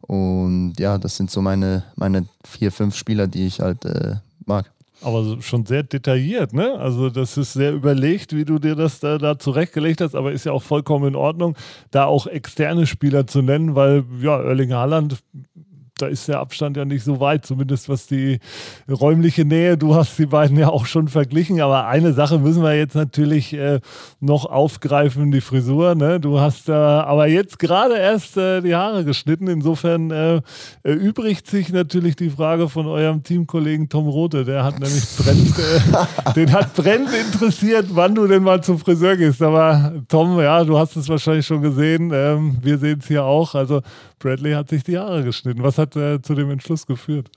Und 0.00 0.74
ja, 0.78 0.98
das 0.98 1.16
sind 1.16 1.30
so 1.30 1.40
meine, 1.40 1.84
meine 1.96 2.26
vier, 2.44 2.72
fünf 2.72 2.96
Spieler, 2.96 3.28
die 3.28 3.46
ich 3.46 3.60
halt 3.60 3.84
äh, 3.84 4.16
mag. 4.44 4.70
Aber 5.00 5.40
schon 5.40 5.66
sehr 5.66 5.82
detailliert, 5.82 6.52
ne? 6.52 6.78
Also 6.78 7.10
das 7.10 7.36
ist 7.36 7.54
sehr 7.54 7.72
überlegt, 7.72 8.36
wie 8.36 8.44
du 8.44 8.58
dir 8.58 8.76
das 8.76 9.00
da, 9.00 9.18
da, 9.18 9.38
zurechtgelegt 9.38 10.00
hast, 10.00 10.14
aber 10.14 10.32
ist 10.32 10.46
ja 10.46 10.52
auch 10.52 10.62
vollkommen 10.62 11.08
in 11.08 11.16
Ordnung, 11.16 11.56
da 11.90 12.04
auch 12.04 12.26
externe 12.26 12.86
Spieler 12.86 13.26
zu 13.26 13.42
nennen, 13.42 13.74
weil 13.74 14.04
ja, 14.20 14.40
Erling 14.40 14.72
Haaland 14.72 15.16
da 15.98 16.06
ist 16.06 16.26
der 16.26 16.40
Abstand 16.40 16.76
ja 16.76 16.84
nicht 16.84 17.04
so 17.04 17.20
weit, 17.20 17.44
zumindest 17.44 17.88
was 17.88 18.06
die 18.06 18.40
räumliche 18.90 19.44
Nähe. 19.44 19.76
Du 19.76 19.94
hast 19.94 20.18
die 20.18 20.26
beiden 20.26 20.56
ja 20.56 20.68
auch 20.68 20.86
schon 20.86 21.08
verglichen, 21.08 21.60
aber 21.60 21.86
eine 21.86 22.12
Sache 22.12 22.38
müssen 22.38 22.62
wir 22.62 22.74
jetzt 22.74 22.94
natürlich 22.94 23.52
äh, 23.52 23.80
noch 24.20 24.46
aufgreifen, 24.46 25.30
die 25.30 25.40
Frisur. 25.42 25.94
Ne? 25.94 26.18
Du 26.18 26.40
hast 26.40 26.68
äh, 26.68 26.72
aber 26.72 27.28
jetzt 27.28 27.58
gerade 27.58 27.96
erst 27.96 28.36
äh, 28.36 28.62
die 28.62 28.74
Haare 28.74 29.04
geschnitten. 29.04 29.48
Insofern 29.48 30.10
äh, 30.10 30.40
erübrigt 30.82 31.46
sich 31.46 31.70
natürlich 31.72 32.16
die 32.16 32.30
Frage 32.30 32.68
von 32.68 32.86
eurem 32.86 33.22
Teamkollegen 33.22 33.88
Tom 33.88 34.08
Rote. 34.08 34.44
Der 34.44 34.64
hat 34.64 34.80
nämlich 34.80 35.04
brennend, 35.16 35.54
äh, 35.58 36.32
den 36.34 36.52
hat 36.52 36.74
brennend 36.74 37.10
interessiert, 37.12 37.86
wann 37.90 38.14
du 38.14 38.26
denn 38.26 38.42
mal 38.42 38.62
zum 38.62 38.78
Friseur 38.78 39.16
gehst. 39.16 39.42
Aber 39.42 39.92
Tom, 40.08 40.40
ja, 40.40 40.64
du 40.64 40.78
hast 40.78 40.96
es 40.96 41.08
wahrscheinlich 41.08 41.46
schon 41.46 41.60
gesehen. 41.60 42.10
Ähm, 42.14 42.56
wir 42.62 42.78
sehen 42.78 42.98
es 43.00 43.08
hier 43.08 43.24
auch. 43.24 43.54
Also 43.54 43.82
Bradley 44.22 44.52
hat 44.52 44.68
sich 44.68 44.84
die 44.84 44.98
Haare 44.98 45.24
geschnitten. 45.24 45.62
Was 45.62 45.78
hat 45.78 45.96
äh, 45.96 46.22
zu 46.22 46.34
dem 46.34 46.50
Entschluss 46.50 46.86
geführt? 46.86 47.30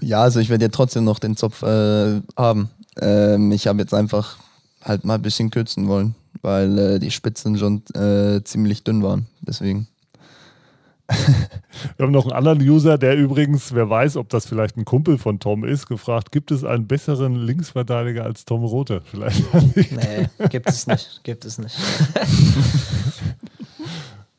Ja, 0.00 0.22
also 0.22 0.40
ich 0.40 0.48
werde 0.48 0.64
ja 0.64 0.70
trotzdem 0.70 1.04
noch 1.04 1.18
den 1.18 1.36
Zopf 1.36 1.62
äh, 1.62 2.20
haben. 2.36 2.70
Ähm, 3.00 3.52
ich 3.52 3.66
habe 3.66 3.78
jetzt 3.78 3.94
einfach 3.94 4.36
halt 4.82 5.04
mal 5.04 5.14
ein 5.14 5.22
bisschen 5.22 5.50
kürzen 5.50 5.86
wollen, 5.86 6.14
weil 6.42 6.78
äh, 6.78 6.98
die 6.98 7.10
Spitzen 7.10 7.56
schon 7.56 7.82
äh, 7.94 8.42
ziemlich 8.42 8.82
dünn 8.82 9.02
waren. 9.02 9.26
Deswegen. 9.42 9.86
Wir 11.96 12.04
haben 12.04 12.12
noch 12.12 12.24
einen 12.24 12.34
anderen 12.34 12.60
User, 12.60 12.98
der 12.98 13.16
übrigens, 13.16 13.72
wer 13.72 13.88
weiß, 13.88 14.16
ob 14.16 14.28
das 14.28 14.46
vielleicht 14.46 14.76
ein 14.76 14.84
Kumpel 14.84 15.16
von 15.16 15.40
Tom 15.40 15.64
ist, 15.64 15.86
gefragt, 15.86 16.32
gibt 16.32 16.50
es 16.50 16.64
einen 16.64 16.86
besseren 16.86 17.34
Linksverteidiger 17.36 18.24
als 18.24 18.44
Tom 18.44 18.64
Rote? 18.64 19.00
Vielleicht 19.04 19.54
nicht. 19.76 19.92
Nee, 19.92 20.28
gibt 20.50 20.68
es 20.68 20.86
nicht. 20.86 21.20
Gibt 21.22 21.44
es 21.44 21.58
nicht. 21.58 21.74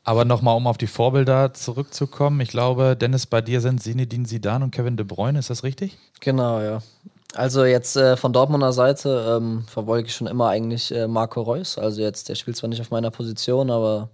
Aber 0.02 0.24
nochmal, 0.24 0.56
um 0.56 0.66
auf 0.66 0.78
die 0.78 0.86
Vorbilder 0.86 1.52
zurückzukommen. 1.52 2.40
Ich 2.40 2.48
glaube, 2.48 2.96
Dennis, 2.96 3.26
bei 3.26 3.42
dir 3.42 3.60
sind 3.60 3.82
Zinedine 3.82 4.24
Zidane 4.24 4.64
und 4.64 4.70
Kevin 4.70 4.96
De 4.96 5.04
Bruyne. 5.04 5.38
Ist 5.38 5.50
das 5.50 5.62
richtig? 5.62 5.98
Genau, 6.20 6.60
ja. 6.60 6.80
Also 7.34 7.64
jetzt 7.64 7.96
äh, 7.96 8.16
von 8.16 8.32
Dortmunder 8.32 8.72
Seite 8.72 9.36
ähm, 9.36 9.64
verfolge 9.68 10.08
ich 10.08 10.14
schon 10.14 10.26
immer 10.26 10.48
eigentlich 10.48 10.92
äh, 10.92 11.06
Marco 11.06 11.42
Reus. 11.42 11.78
Also 11.78 12.02
jetzt, 12.02 12.28
der 12.28 12.34
spielt 12.34 12.56
zwar 12.56 12.68
nicht 12.68 12.80
auf 12.80 12.90
meiner 12.90 13.10
Position, 13.10 13.70
aber 13.70 14.08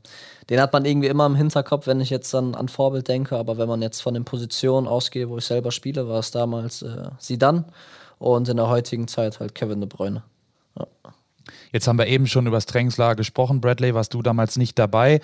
den 0.50 0.60
hat 0.60 0.72
man 0.72 0.84
irgendwie 0.84 1.08
immer 1.08 1.24
im 1.24 1.34
Hinterkopf, 1.34 1.86
wenn 1.86 2.00
ich 2.00 2.10
jetzt 2.10 2.34
dann 2.34 2.54
an 2.54 2.68
Vorbild 2.68 3.08
denke. 3.08 3.36
Aber 3.36 3.56
wenn 3.56 3.68
man 3.68 3.80
jetzt 3.80 4.02
von 4.02 4.12
den 4.12 4.24
Positionen 4.26 4.86
ausgehe, 4.86 5.30
wo 5.30 5.38
ich 5.38 5.46
selber 5.46 5.72
spiele, 5.72 6.08
war 6.08 6.18
es 6.18 6.30
damals 6.30 6.82
äh, 6.82 7.08
Zidane 7.18 7.64
und 8.18 8.48
in 8.48 8.58
der 8.58 8.68
heutigen 8.68 9.08
Zeit 9.08 9.40
halt 9.40 9.54
Kevin 9.54 9.80
De 9.80 9.88
Bruyne. 9.88 10.22
Ja. 10.78 10.86
Jetzt 11.72 11.86
haben 11.88 11.98
wir 11.98 12.06
eben 12.06 12.26
schon 12.26 12.46
über 12.46 12.56
das 12.56 12.66
Trainingslager 12.66 13.16
gesprochen. 13.16 13.60
Bradley, 13.60 13.94
warst 13.94 14.14
du 14.14 14.22
damals 14.22 14.56
nicht 14.56 14.78
dabei. 14.78 15.20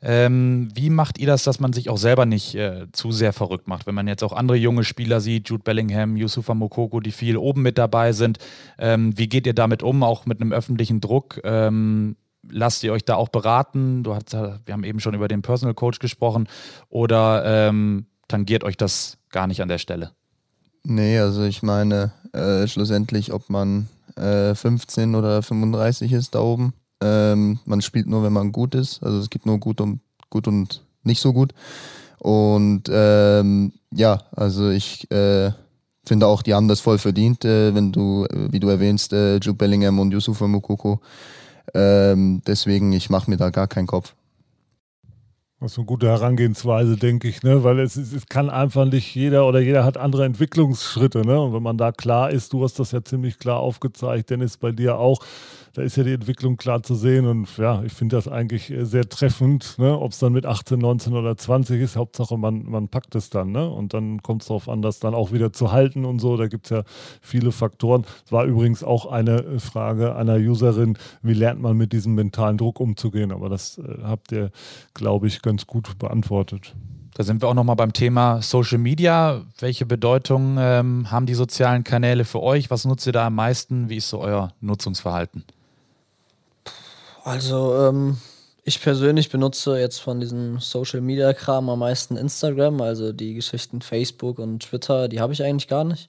Ähm, 0.00 0.68
wie 0.74 0.90
macht 0.90 1.18
ihr 1.18 1.26
das, 1.26 1.44
dass 1.44 1.60
man 1.60 1.72
sich 1.72 1.88
auch 1.88 1.98
selber 1.98 2.26
nicht 2.26 2.54
äh, 2.54 2.86
zu 2.92 3.12
sehr 3.12 3.32
verrückt 3.32 3.68
macht? 3.68 3.86
Wenn 3.86 3.94
man 3.94 4.08
jetzt 4.08 4.22
auch 4.22 4.32
andere 4.32 4.56
junge 4.56 4.84
Spieler 4.84 5.20
sieht, 5.20 5.48
Jude 5.48 5.62
Bellingham, 5.62 6.16
Yusufa 6.16 6.54
Mokoko, 6.54 7.00
die 7.00 7.12
viel 7.12 7.36
oben 7.36 7.62
mit 7.62 7.78
dabei 7.78 8.12
sind. 8.12 8.38
Ähm, 8.78 9.16
wie 9.16 9.28
geht 9.28 9.46
ihr 9.46 9.54
damit 9.54 9.82
um, 9.82 10.02
auch 10.02 10.26
mit 10.26 10.40
einem 10.40 10.52
öffentlichen 10.52 11.00
Druck? 11.00 11.40
Ähm, 11.44 12.16
lasst 12.48 12.82
ihr 12.84 12.92
euch 12.92 13.04
da 13.04 13.16
auch 13.16 13.28
beraten? 13.28 14.02
Du 14.02 14.14
hast, 14.14 14.32
wir 14.32 14.72
haben 14.72 14.84
eben 14.84 15.00
schon 15.00 15.14
über 15.14 15.28
den 15.28 15.42
Personal 15.42 15.74
Coach 15.74 15.98
gesprochen. 15.98 16.48
Oder 16.88 17.68
ähm, 17.68 18.06
tangiert 18.28 18.64
euch 18.64 18.76
das 18.76 19.18
gar 19.30 19.46
nicht 19.46 19.62
an 19.62 19.68
der 19.68 19.78
Stelle? 19.78 20.12
Nee, 20.84 21.18
also 21.18 21.44
ich 21.44 21.62
meine, 21.62 22.12
äh, 22.32 22.66
schlussendlich, 22.66 23.32
ob 23.32 23.50
man 23.50 23.88
äh, 24.16 24.54
15 24.54 25.14
oder 25.14 25.42
35 25.42 26.12
ist 26.12 26.34
da 26.34 26.40
oben. 26.40 26.74
Ähm, 27.02 27.58
man 27.64 27.82
spielt 27.82 28.06
nur, 28.06 28.22
wenn 28.22 28.32
man 28.32 28.52
gut 28.52 28.74
ist. 28.74 29.02
Also 29.02 29.18
es 29.18 29.30
gibt 29.30 29.46
nur 29.46 29.58
gut 29.58 29.80
und 29.80 30.00
gut 30.30 30.46
und 30.48 30.84
nicht 31.02 31.20
so 31.20 31.32
gut. 31.32 31.52
Und 32.18 32.84
ähm, 32.90 33.72
ja, 33.90 34.22
also 34.34 34.70
ich 34.70 35.10
äh, 35.10 35.50
finde 36.04 36.26
auch, 36.26 36.42
die 36.42 36.54
haben 36.54 36.68
das 36.68 36.80
voll 36.80 36.98
verdient, 36.98 37.44
äh, 37.44 37.74
wenn 37.74 37.92
du, 37.92 38.26
wie 38.30 38.60
du 38.60 38.68
erwähnst, 38.68 39.12
äh, 39.12 39.36
Jude 39.36 39.54
Bellingham 39.54 39.98
und 39.98 40.12
Yusufa 40.12 40.46
Mukoko. 40.46 41.00
Ähm, 41.74 42.42
deswegen, 42.46 42.92
ich 42.92 43.10
mache 43.10 43.30
mir 43.30 43.36
da 43.36 43.50
gar 43.50 43.68
keinen 43.68 43.86
Kopf. 43.86 44.14
Das 45.62 45.72
ist 45.74 45.78
eine 45.78 45.86
gute 45.86 46.08
Herangehensweise, 46.08 46.96
denke 46.96 47.28
ich, 47.28 47.44
ne? 47.44 47.62
weil 47.62 47.78
es, 47.78 47.94
es, 47.94 48.26
kann 48.26 48.50
einfach 48.50 48.84
nicht 48.84 49.14
jeder 49.14 49.46
oder 49.46 49.60
jeder 49.60 49.84
hat 49.84 49.96
andere 49.96 50.24
Entwicklungsschritte. 50.24 51.24
Ne? 51.24 51.40
Und 51.40 51.54
wenn 51.54 51.62
man 51.62 51.78
da 51.78 51.92
klar 51.92 52.32
ist, 52.32 52.52
du 52.52 52.64
hast 52.64 52.80
das 52.80 52.90
ja 52.90 53.04
ziemlich 53.04 53.38
klar 53.38 53.60
aufgezeigt, 53.60 54.30
Dennis 54.30 54.56
bei 54.56 54.72
dir 54.72 54.98
auch, 54.98 55.20
da 55.74 55.82
ist 55.82 55.96
ja 55.96 56.04
die 56.04 56.12
Entwicklung 56.12 56.56
klar 56.56 56.82
zu 56.82 56.94
sehen. 56.94 57.26
Und 57.26 57.56
ja, 57.56 57.82
ich 57.82 57.92
finde 57.92 58.16
das 58.16 58.28
eigentlich 58.28 58.70
äh, 58.70 58.84
sehr 58.84 59.08
treffend, 59.08 59.78
ne? 59.78 59.98
ob 59.98 60.12
es 60.12 60.18
dann 60.18 60.32
mit 60.32 60.44
18, 60.44 60.78
19 60.78 61.14
oder 61.14 61.36
20 61.36 61.80
ist. 61.80 61.96
Hauptsache, 61.96 62.36
man, 62.36 62.64
man 62.64 62.88
packt 62.88 63.14
es 63.14 63.30
dann. 63.30 63.52
Ne? 63.52 63.68
Und 63.68 63.94
dann 63.94 64.22
kommt 64.22 64.42
es 64.42 64.48
darauf 64.48 64.68
an, 64.68 64.82
das 64.82 64.98
dann 65.00 65.14
auch 65.14 65.32
wieder 65.32 65.52
zu 65.52 65.72
halten 65.72 66.04
und 66.04 66.18
so. 66.18 66.36
Da 66.36 66.48
gibt 66.48 66.66
es 66.66 66.70
ja 66.70 66.82
viele 67.20 67.52
Faktoren. 67.52 68.04
Es 68.24 68.32
war 68.32 68.44
übrigens 68.44 68.84
auch 68.84 69.06
eine 69.06 69.42
äh, 69.42 69.58
Frage 69.58 70.14
einer 70.14 70.36
Userin, 70.36 70.98
wie 71.22 71.34
lernt 71.34 71.60
man 71.60 71.76
mit 71.76 71.92
diesem 71.92 72.14
mentalen 72.14 72.58
Druck 72.58 72.78
umzugehen? 72.78 73.32
Aber 73.32 73.48
das 73.48 73.78
äh, 73.78 73.82
habt 74.02 74.32
ihr, 74.32 74.50
glaube 74.92 75.26
ich, 75.26 75.40
ganz 75.40 75.66
gut 75.66 75.98
beantwortet. 75.98 76.74
Da 77.14 77.24
sind 77.24 77.42
wir 77.42 77.48
auch 77.48 77.54
nochmal 77.54 77.76
beim 77.76 77.92
Thema 77.92 78.40
Social 78.40 78.78
Media. 78.78 79.42
Welche 79.58 79.84
Bedeutung 79.84 80.56
ähm, 80.58 81.10
haben 81.10 81.26
die 81.26 81.34
sozialen 81.34 81.84
Kanäle 81.84 82.24
für 82.24 82.42
euch? 82.42 82.70
Was 82.70 82.86
nutzt 82.86 83.06
ihr 83.06 83.12
da 83.12 83.26
am 83.26 83.34
meisten? 83.34 83.90
Wie 83.90 83.96
ist 83.96 84.08
so 84.08 84.20
euer 84.20 84.52
Nutzungsverhalten? 84.60 85.44
Also, 87.24 87.76
ähm, 87.76 88.18
ich 88.64 88.80
persönlich 88.80 89.30
benutze 89.30 89.78
jetzt 89.78 89.98
von 89.98 90.20
diesem 90.20 90.60
Social 90.60 91.00
Media 91.00 91.32
Kram 91.32 91.68
am 91.68 91.80
meisten 91.80 92.16
Instagram, 92.16 92.80
also 92.80 93.12
die 93.12 93.34
Geschichten 93.34 93.82
Facebook 93.82 94.38
und 94.38 94.60
Twitter, 94.60 95.08
die 95.08 95.20
habe 95.20 95.32
ich 95.32 95.42
eigentlich 95.42 95.68
gar 95.68 95.84
nicht. 95.84 96.08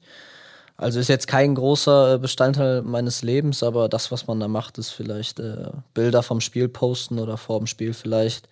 Also 0.75 0.99
ist 0.99 1.07
jetzt 1.07 1.27
kein 1.27 1.55
großer 1.55 2.15
äh, 2.15 2.17
Bestandteil 2.17 2.81
meines 2.81 3.21
Lebens, 3.21 3.63
aber 3.63 3.89
das, 3.89 4.11
was 4.11 4.27
man 4.27 4.39
da 4.39 4.47
macht, 4.47 4.77
ist 4.77 4.91
vielleicht 4.91 5.39
äh, 5.39 5.69
Bilder 5.93 6.23
vom 6.23 6.41
Spiel 6.41 6.67
posten 6.67 7.19
oder 7.19 7.37
vor 7.37 7.59
dem 7.59 7.67
Spiel 7.67 7.93
vielleicht 7.93 8.49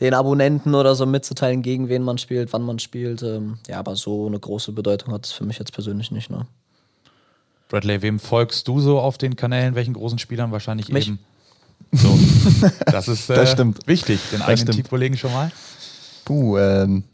den 0.00 0.14
Abonnenten 0.14 0.74
oder 0.74 0.94
so 0.94 1.06
mitzuteilen, 1.06 1.62
gegen 1.62 1.88
wen 1.88 2.02
man 2.02 2.18
spielt, 2.18 2.52
wann 2.52 2.62
man 2.62 2.78
spielt. 2.78 3.22
Ähm, 3.22 3.58
ja, 3.66 3.80
aber 3.80 3.96
so 3.96 4.26
eine 4.26 4.38
große 4.38 4.72
Bedeutung 4.72 5.12
hat 5.12 5.26
es 5.26 5.32
für 5.32 5.44
mich 5.44 5.58
jetzt 5.58 5.72
persönlich 5.72 6.12
nicht. 6.12 6.30
Ne? 6.30 6.46
Bradley, 7.68 8.02
wem 8.02 8.20
folgst 8.20 8.68
du 8.68 8.80
so 8.80 9.00
auf 9.00 9.18
den 9.18 9.34
Kanälen? 9.34 9.74
Welchen 9.74 9.94
großen 9.94 10.20
Spielern 10.20 10.52
wahrscheinlich 10.52 10.88
Mich. 10.90 11.08
eben? 11.08 11.18
So, 11.92 12.18
das 12.86 13.08
ist 13.08 13.30
äh, 13.30 13.34
Das 13.34 13.52
stimmt. 13.52 13.86
wichtig, 13.86 14.20
den 14.30 14.40
Das 14.40 14.48
eigenen. 14.48 14.72
Teamkollegen 14.74 15.16
schon 15.16 15.32
mal. 15.32 15.50
Puh, 16.24 16.58
ähm, 16.58 17.04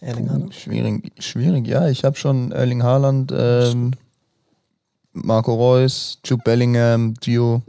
Erling 0.00 0.28
Haaland? 0.28 0.54
schwierig, 0.54 1.12
schwierig. 1.22 1.66
Ja, 1.66 1.88
ich 1.88 2.04
habe 2.04 2.16
schon 2.16 2.52
Erling 2.52 2.82
Haaland, 2.82 3.32
ähm, 3.34 3.92
Marco 5.12 5.54
Reus, 5.54 6.18
Jude 6.24 6.42
Bellingham, 6.44 7.14
Gio. 7.14 7.62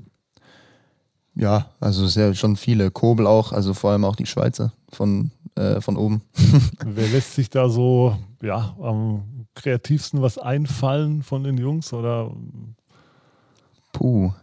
Ja, 1.35 1.67
also 1.79 2.07
sehr 2.07 2.33
schon 2.33 2.55
viele. 2.57 2.89
Kobel 2.91 3.27
auch, 3.27 3.53
also 3.53 3.73
vor 3.73 3.91
allem 3.91 4.03
auch 4.05 4.15
die 4.15 4.25
Schweizer 4.25 4.73
von, 4.91 5.31
äh, 5.55 5.79
von 5.81 5.95
oben. 5.95 6.21
Wer 6.83 7.07
lässt 7.09 7.35
sich 7.35 7.49
da 7.49 7.69
so 7.69 8.17
ja, 8.41 8.75
am 8.81 9.45
kreativsten 9.53 10.21
was 10.21 10.37
einfallen 10.39 11.21
von 11.21 11.43
den 11.43 11.57
Jungs? 11.57 11.93
Oder 11.93 12.31
Puh. 13.93 14.33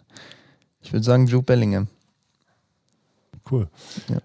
Ich 0.84 0.92
würde 0.92 1.04
sagen 1.04 1.26
Jude 1.26 1.44
Bellingham. 1.44 1.88
cool. 3.50 3.68
Ja. 4.08 4.18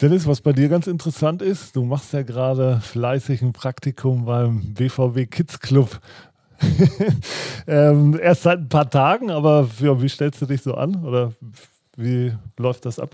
Dennis, 0.00 0.26
was 0.26 0.40
bei 0.40 0.52
dir 0.52 0.68
ganz 0.68 0.86
interessant 0.86 1.42
ist, 1.42 1.74
du 1.76 1.84
machst 1.84 2.12
ja 2.12 2.22
gerade 2.22 2.80
fleißig 2.80 3.40
ein 3.42 3.52
Praktikum 3.52 4.24
beim 4.24 4.74
BVB 4.74 5.30
Kids 5.30 5.60
Club. 5.60 6.00
ähm, 7.66 8.18
erst 8.20 8.42
seit 8.42 8.58
ein 8.58 8.68
paar 8.68 8.90
Tagen, 8.90 9.30
aber 9.30 9.68
ja, 9.80 10.00
wie 10.00 10.08
stellst 10.08 10.42
du 10.42 10.46
dich 10.46 10.62
so 10.62 10.74
an? 10.74 11.04
Oder 11.04 11.32
wie 11.96 12.32
läuft 12.58 12.84
das 12.84 12.98
ab? 12.98 13.10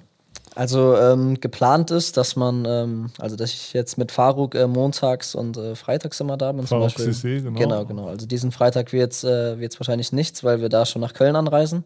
Also 0.55 0.97
ähm, 0.97 1.39
geplant 1.41 1.91
ist, 1.91 2.17
dass 2.17 2.37
man, 2.37 2.65
ähm, 2.65 3.11
also 3.19 3.37
dass 3.37 3.53
ich 3.53 3.75
jetzt 3.75 3.97
mit 3.97 4.11
Faruk 4.11 4.55
äh, 4.55 4.67
montags 4.67 5.35
und 5.35 5.57
äh, 5.57 5.75
freitags 5.77 6.19
immer 6.21 6.37
da 6.37 6.53
bin. 6.53 6.67
zum 6.67 6.81
Faruk 6.81 6.97
Beispiel. 6.97 7.13
Cissé, 7.13 7.43
genau. 7.43 7.59
Genau, 7.59 7.85
genau. 7.85 8.09
Also 8.09 8.27
diesen 8.27 8.51
Freitag 8.51 8.93
wird 8.93 9.13
es 9.13 9.25
äh, 9.25 9.59
wird's 9.61 9.79
wahrscheinlich 9.79 10.13
nichts, 10.13 10.43
weil 10.43 10.61
wir 10.61 10.69
da 10.69 10.85
schon 10.87 11.03
nach 11.03 11.15
Köln 11.15 11.37
anreisen. 11.37 11.85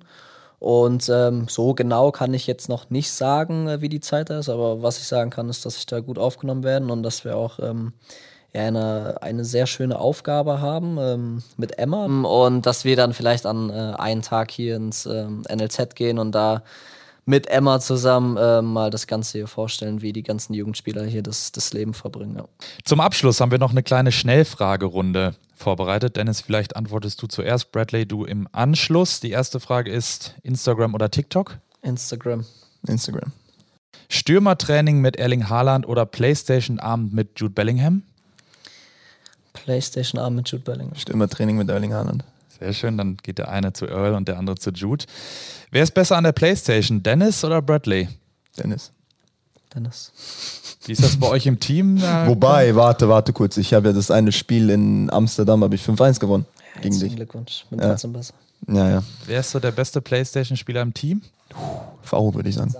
Und 0.62 1.08
ähm, 1.08 1.48
so 1.48 1.74
genau 1.74 2.12
kann 2.12 2.32
ich 2.34 2.46
jetzt 2.46 2.68
noch 2.68 2.88
nicht 2.88 3.10
sagen, 3.10 3.66
äh, 3.66 3.80
wie 3.80 3.88
die 3.88 3.98
Zeit 3.98 4.30
da 4.30 4.38
ist, 4.38 4.48
aber 4.48 4.80
was 4.80 4.98
ich 4.98 5.08
sagen 5.08 5.30
kann, 5.30 5.48
ist, 5.48 5.66
dass 5.66 5.76
ich 5.76 5.86
da 5.86 5.98
gut 5.98 6.20
aufgenommen 6.20 6.62
werden 6.62 6.88
und 6.88 7.02
dass 7.02 7.24
wir 7.24 7.36
auch 7.36 7.58
ähm, 7.58 7.94
ja, 8.54 8.68
eine, 8.68 9.20
eine 9.22 9.44
sehr 9.44 9.66
schöne 9.66 9.98
Aufgabe 9.98 10.60
haben 10.60 10.98
ähm, 11.00 11.42
mit 11.56 11.80
Emma 11.80 12.04
und 12.04 12.64
dass 12.64 12.84
wir 12.84 12.94
dann 12.94 13.12
vielleicht 13.12 13.44
an 13.44 13.70
äh, 13.70 13.94
einen 13.98 14.22
Tag 14.22 14.52
hier 14.52 14.76
ins 14.76 15.04
ähm, 15.04 15.42
NLZ 15.52 15.96
gehen 15.96 16.20
und 16.20 16.30
da 16.30 16.62
mit 17.24 17.48
Emma 17.48 17.80
zusammen 17.80 18.36
äh, 18.36 18.62
mal 18.62 18.90
das 18.90 19.08
Ganze 19.08 19.38
hier 19.38 19.48
vorstellen, 19.48 20.00
wie 20.00 20.12
die 20.12 20.22
ganzen 20.22 20.54
Jugendspieler 20.54 21.02
hier 21.02 21.24
das, 21.24 21.50
das 21.50 21.72
Leben 21.72 21.92
verbringen. 21.92 22.36
Ja. 22.36 22.44
Zum 22.84 23.00
Abschluss 23.00 23.40
haben 23.40 23.50
wir 23.50 23.58
noch 23.58 23.72
eine 23.72 23.82
kleine 23.82 24.12
Schnellfragerunde 24.12 25.34
vorbereitet. 25.62 26.16
Dennis, 26.16 26.40
vielleicht 26.40 26.76
antwortest 26.76 27.22
du 27.22 27.26
zuerst, 27.26 27.72
Bradley, 27.72 28.06
du 28.06 28.24
im 28.24 28.48
Anschluss. 28.52 29.20
Die 29.20 29.30
erste 29.30 29.60
Frage 29.60 29.90
ist 29.90 30.34
Instagram 30.42 30.94
oder 30.94 31.10
TikTok? 31.10 31.58
Instagram. 31.82 32.44
Instagram. 32.86 33.32
Stürmertraining 34.08 35.00
mit 35.00 35.16
Erling 35.16 35.48
Haaland 35.48 35.86
oder 35.86 36.04
Playstation-Abend 36.04 37.14
mit 37.14 37.40
Jude 37.40 37.54
Bellingham? 37.54 38.02
Playstation 39.52 40.20
Arm 40.20 40.34
mit 40.34 40.48
Jude 40.48 40.64
Bellingham. 40.64 40.96
Stürmertraining 40.96 41.56
mit 41.56 41.68
Erling 41.68 41.92
Haaland. 41.94 42.24
Sehr 42.58 42.72
schön, 42.72 42.96
dann 42.96 43.16
geht 43.16 43.38
der 43.38 43.48
eine 43.48 43.72
zu 43.72 43.86
Earl 43.86 44.14
und 44.14 44.28
der 44.28 44.38
andere 44.38 44.56
zu 44.56 44.70
Jude. 44.70 45.04
Wer 45.70 45.82
ist 45.82 45.94
besser 45.94 46.16
an 46.16 46.24
der 46.24 46.32
Playstation, 46.32 47.02
Dennis 47.02 47.44
oder 47.44 47.62
Bradley? 47.62 48.08
Dennis. 48.58 48.92
Dennis. 49.74 50.12
Wie 50.84 50.92
ist 50.92 51.02
das 51.02 51.16
bei 51.16 51.28
euch 51.28 51.46
im 51.46 51.60
Team? 51.60 52.00
Wobei, 52.26 52.74
warte, 52.74 53.08
warte 53.08 53.32
kurz. 53.32 53.56
Ich 53.56 53.72
habe 53.74 53.88
ja 53.88 53.92
das 53.94 54.10
eine 54.10 54.32
Spiel 54.32 54.70
in 54.70 55.10
Amsterdam, 55.10 55.62
habe 55.62 55.74
ich 55.74 55.82
5-1 55.82 56.18
gewonnen. 56.20 56.44
Gegen 56.76 56.84
Herzlichen 56.94 57.00
dich. 57.10 57.16
Glückwunsch. 57.16 57.66
Bin 57.70 57.78
Ja. 57.80 57.88
trotzdem 57.90 58.12
besser. 58.12 58.34
Ja, 58.68 58.88
ja. 58.88 59.02
Wer 59.26 59.40
ist 59.40 59.50
so 59.50 59.60
der 59.60 59.72
beste 59.72 60.00
Playstation-Spieler 60.00 60.82
im 60.82 60.94
Team? 60.94 61.22
Faruk 62.02 62.34
würde 62.34 62.48
ich 62.48 62.54
sagen. 62.54 62.74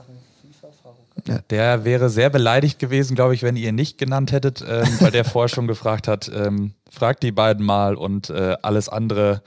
Der 1.51 1.85
wäre 1.85 2.11
sehr 2.11 2.31
beleidigt 2.31 2.79
gewesen, 2.79 3.15
glaube 3.15 3.35
ich, 3.35 3.43
wenn 3.43 3.57
ihr 3.57 3.69
ihn 3.69 3.75
nicht 3.75 3.99
genannt 3.99 4.33
hättet, 4.33 4.63
ähm, 4.67 4.89
weil 5.01 5.11
der 5.11 5.25
vorher 5.25 5.49
schon 5.49 5.67
gefragt 5.67 6.09
hat, 6.09 6.31
ähm, 6.35 6.75
fragt 6.91 7.23
die 7.23 7.33
beiden 7.33 7.65
mal 7.65 7.95
und 7.95 8.31
äh, 8.31 8.57
alles 8.63 8.89
andere 8.89 9.43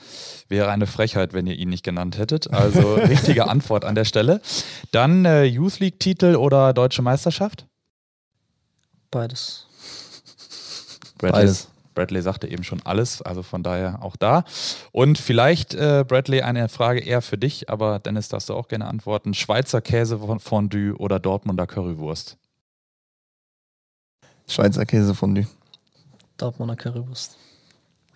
wäre 0.47 0.69
eine 0.69 0.87
Frechheit, 0.87 1.33
wenn 1.33 1.47
ihr 1.47 1.55
ihn 1.55 1.69
nicht 1.69 1.83
genannt 1.83 2.17
hättet. 2.17 2.51
Also 2.51 2.95
richtige 2.95 3.47
Antwort 3.47 3.83
an 3.83 3.95
der 3.95 4.05
Stelle. 4.05 4.41
Dann 4.91 5.25
äh, 5.25 5.43
Youth 5.43 5.79
League-Titel 5.79 6.35
oder 6.35 6.73
Deutsche 6.73 7.01
Meisterschaft? 7.01 7.65
Beides. 9.11 9.67
Beides. 11.17 11.69
Bradley 11.95 12.21
sagte 12.21 12.47
eben 12.47 12.63
schon 12.63 12.81
alles, 12.83 13.21
also 13.21 13.41
von 13.41 13.63
daher 13.63 14.03
auch 14.03 14.15
da. 14.15 14.43
Und 14.91 15.17
vielleicht, 15.17 15.73
äh, 15.73 16.05
Bradley, 16.07 16.41
eine 16.41 16.69
Frage 16.69 16.99
eher 16.99 17.21
für 17.21 17.37
dich, 17.37 17.69
aber 17.69 17.99
Dennis 17.99 18.29
darfst 18.29 18.49
du 18.49 18.53
auch 18.53 18.67
gerne 18.67 18.85
antworten. 18.85 19.33
Schweizer 19.33 19.81
Käse 19.81 20.19
Fondue 20.39 20.95
oder 20.97 21.19
Dortmunder 21.19 21.65
Currywurst? 21.65 22.37
Schweizer 24.47 24.85
Käsefondue. 24.85 25.47
Dortmunder 26.37 26.75
Currywurst. 26.75 27.37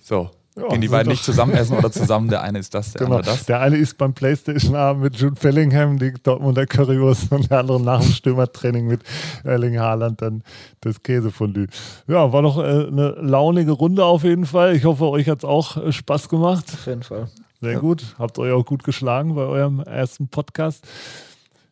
So. 0.01 0.29
Ja, 0.59 0.67
Gehen 0.67 0.81
die 0.81 0.87
beiden 0.89 1.09
nicht 1.11 1.23
zusammen 1.23 1.53
essen 1.53 1.77
oder 1.77 1.91
zusammen? 1.91 2.27
Der 2.29 2.41
eine 2.41 2.59
ist 2.59 2.73
das, 2.73 2.91
der 2.93 3.05
Genau. 3.05 3.17
andere 3.17 3.31
das. 3.33 3.45
Der 3.45 3.61
eine 3.61 3.77
ist 3.77 3.97
beim 3.97 4.13
Playstation-Abend 4.13 5.03
mit 5.03 5.15
Jude 5.15 5.39
Bellingham, 5.41 5.97
die 5.99 6.13
Dortmunder 6.21 6.65
Currywurst 6.65 7.31
und 7.31 7.49
der 7.49 7.59
andere 7.59 7.81
nach 7.81 8.01
dem 8.01 8.11
Stürmertraining 8.11 8.87
mit 8.87 9.01
Erling 9.43 9.79
Haaland 9.79 10.21
dann 10.21 10.43
das 10.81 11.01
Käsefondue. 11.01 11.67
Ja, 12.07 12.33
war 12.33 12.41
doch 12.41 12.57
äh, 12.57 12.61
eine 12.87 13.15
launige 13.21 13.71
Runde 13.71 14.03
auf 14.03 14.23
jeden 14.23 14.45
Fall. 14.45 14.75
Ich 14.75 14.85
hoffe, 14.85 15.05
euch 15.05 15.29
hat 15.29 15.39
es 15.39 15.45
auch 15.45 15.77
äh, 15.77 15.91
Spaß 15.91 16.29
gemacht. 16.29 16.65
Auf 16.73 16.85
jeden 16.87 17.03
Fall. 17.03 17.27
Sehr 17.61 17.79
gut. 17.79 18.15
Habt 18.17 18.39
euch 18.39 18.51
auch 18.51 18.65
gut 18.65 18.83
geschlagen 18.83 19.35
bei 19.35 19.41
eurem 19.43 19.79
ersten 19.81 20.27
Podcast. 20.29 20.85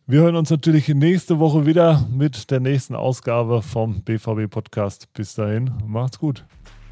Wir 0.06 0.22
hören 0.22 0.36
uns 0.38 0.50
natürlich 0.50 0.88
nächste 0.88 1.40
Woche 1.40 1.66
wieder 1.66 2.06
mit 2.10 2.50
der 2.52 2.62
nächsten 2.62 2.96
Ausgabe 2.96 3.62
vom 3.62 4.02
BVB 4.04 4.50
Podcast. 4.50 5.12
Bis 5.14 5.36
dahin, 5.36 5.72
macht's 5.86 6.20
gut. 6.20 6.46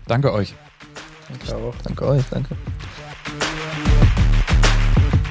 Danke 0.08 0.34
euch. 0.34 0.53
Danke 1.29 1.55
auch. 1.55 1.75
Danke 1.83 2.07
euch, 2.07 2.23
danke. 2.29 2.55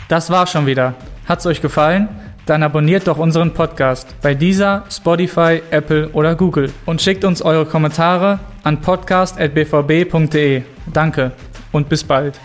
Das 0.08 0.30
war's 0.30 0.50
schon 0.50 0.66
wieder. 0.66 0.94
Hat's 1.26 1.46
euch 1.46 1.62
gefallen? 1.62 2.08
Dann 2.46 2.62
abonniert 2.62 3.06
doch 3.06 3.16
unseren 3.16 3.54
Podcast 3.54 4.14
bei 4.20 4.34
dieser, 4.34 4.84
Spotify, 4.90 5.62
Apple 5.70 6.10
oder 6.10 6.34
Google 6.34 6.70
und 6.84 7.00
schickt 7.00 7.24
uns 7.24 7.40
eure 7.40 7.64
Kommentare 7.64 8.38
an 8.62 8.82
podcast.bvb.de. 8.82 10.62
Danke 10.92 11.32
und 11.72 11.88
bis 11.88 12.04
bald. 12.04 12.38